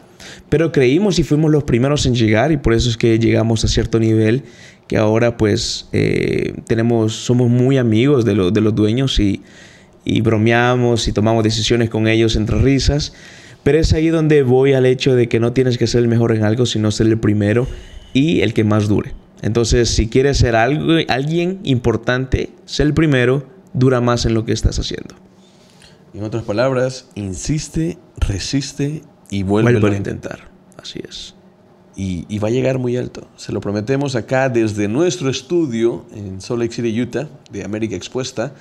Pero 0.50 0.72
creímos 0.72 1.20
y 1.20 1.24
fuimos 1.24 1.52
los 1.52 1.64
primeros 1.66 2.06
en 2.06 2.16
llegar 2.16 2.52
y 2.52 2.58
por 2.58 2.74
eso 2.74 2.90
es 2.90 2.98
que 2.98 3.20
llegamos 3.20 3.64
a 3.66 3.68
cierto 3.68 4.00
nivel 4.00 4.44
que 4.88 4.98
ahora 4.98 5.38
pues 5.38 5.88
eh, 5.94 6.54
tenemos, 6.68 7.14
somos 7.14 7.50
muy 7.50 7.78
amigos 7.78 8.26
de, 8.26 8.34
de 8.52 8.62
los 8.62 8.76
dueños 8.76 9.20
y, 9.20 9.42
y, 10.04 10.22
bromeamos 10.22 11.08
y 11.08 11.14
tomamos 11.14 11.44
decisiones 11.44 11.90
con 11.90 12.08
ellos 12.08 12.36
entre 12.36 12.58
risas. 12.60 13.14
Pero 13.64 13.78
es 13.78 13.94
ahí 13.94 14.08
donde 14.08 14.44
voy 14.44 14.74
al 14.74 14.86
hecho 14.86 15.16
de 15.16 15.30
que 15.30 15.40
no 15.40 15.54
tienes 15.54 15.78
que 15.78 15.88
ser 15.88 16.02
el 16.02 16.08
mejor 16.08 16.36
en 16.36 16.44
algo, 16.44 16.66
sino 16.66 16.92
ser 16.92 17.08
el 17.08 17.20
primero 17.20 17.68
y 18.14 18.42
el 18.42 18.54
que 18.54 18.64
más 18.64 18.88
dure. 18.88 19.14
Entonces, 19.42 19.90
si 19.90 20.08
quieres 20.08 20.38
ser 20.38 20.56
algo, 20.56 20.94
alguien 21.08 21.60
importante, 21.64 22.52
ser 22.66 22.88
el 22.88 22.94
primero, 22.94 23.48
dura 23.74 24.02
más 24.02 24.26
en 24.26 24.34
lo 24.34 24.46
que 24.46 24.52
estás 24.52 24.78
haciendo. 24.80 25.16
En 26.14 26.24
otras 26.24 26.44
palabras, 26.44 27.10
insiste, 27.16 27.98
resiste 28.18 29.02
y 29.30 29.44
vuelve, 29.44 29.90
a 29.90 29.96
intentar. 29.96 30.52
Así 30.78 31.00
es 31.08 31.36
y, 31.96 32.40
va 32.40 32.48
a 32.48 32.52
llegar 32.52 32.80
muy 32.80 32.98
alto. 32.98 33.28
Se 33.36 33.52
lo 33.52 33.62
prometemos 33.62 34.16
acá 34.16 34.50
desde 34.50 34.88
nuestro 34.88 35.30
estudio 35.30 36.06
en 36.14 36.42
Salt 36.42 36.62
Lake 36.62 36.74
City, 36.74 37.02
Utah, 37.02 37.28
de 37.52 37.64
América 37.64 37.96
Expuesta. 37.96 38.54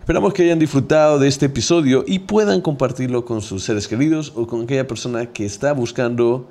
Esperamos 0.00 0.32
que 0.32 0.42
hayan 0.44 0.58
disfrutado 0.58 1.18
de 1.18 1.28
este 1.28 1.46
episodio 1.46 2.04
y 2.06 2.20
puedan 2.20 2.60
compartirlo 2.60 3.24
con 3.24 3.42
sus 3.42 3.64
seres 3.64 3.86
queridos 3.86 4.32
o 4.34 4.46
con 4.46 4.62
aquella 4.62 4.86
persona 4.86 5.26
que 5.26 5.44
está 5.44 5.72
buscando 5.72 6.48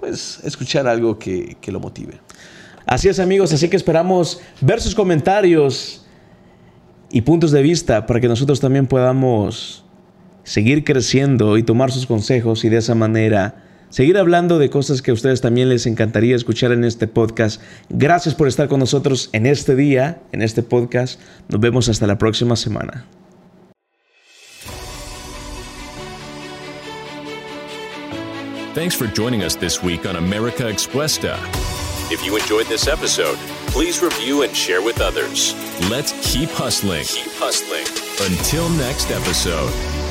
pues, 0.00 0.40
escuchar 0.42 0.88
algo 0.88 1.18
que, 1.18 1.56
que 1.60 1.70
lo 1.70 1.80
motive. 1.80 2.18
Así 2.86 3.08
es 3.08 3.18
amigos, 3.18 3.52
así 3.52 3.68
que 3.68 3.76
esperamos 3.76 4.40
ver 4.60 4.80
sus 4.80 4.94
comentarios 4.94 6.04
y 7.10 7.20
puntos 7.22 7.52
de 7.52 7.62
vista 7.62 8.06
para 8.06 8.20
que 8.20 8.28
nosotros 8.28 8.60
también 8.60 8.86
podamos 8.86 9.84
seguir 10.44 10.84
creciendo 10.84 11.56
y 11.58 11.62
tomar 11.62 11.92
sus 11.92 12.06
consejos 12.06 12.64
y 12.64 12.68
de 12.68 12.78
esa 12.78 12.94
manera 12.94 13.64
seguir 13.90 14.16
hablando 14.16 14.58
de 14.58 14.70
cosas 14.70 15.02
que 15.02 15.10
a 15.10 15.14
ustedes 15.14 15.40
también 15.40 15.68
les 15.68 15.86
encantaría 15.86 16.34
escuchar 16.34 16.72
en 16.72 16.84
este 16.84 17.06
podcast. 17.06 17.60
Gracias 17.90 18.34
por 18.34 18.48
estar 18.48 18.66
con 18.66 18.80
nosotros 18.80 19.28
en 19.32 19.46
este 19.46 19.76
día, 19.76 20.22
en 20.32 20.42
este 20.42 20.62
podcast. 20.62 21.20
Nos 21.48 21.60
vemos 21.60 21.88
hasta 21.88 22.06
la 22.06 22.18
próxima 22.18 22.56
semana. 22.56 23.06
Thanks 28.74 28.94
for 28.94 29.06
joining 29.06 29.42
us 29.42 29.54
this 29.54 29.82
week 29.82 30.06
on 30.06 30.16
America 30.16 30.66
Expuesta. 30.66 31.36
If 32.10 32.24
you 32.24 32.36
enjoyed 32.36 32.66
this 32.66 32.88
episode, 32.88 33.36
please 33.68 34.02
review 34.02 34.42
and 34.42 34.54
share 34.54 34.82
with 34.82 35.00
others. 35.00 35.54
Let's 35.88 36.12
keep 36.22 36.50
hustling. 36.50 37.04
Keep 37.04 37.32
hustling. 37.32 37.86
Until 38.30 38.68
next 38.70 39.10
episode. 39.10 40.01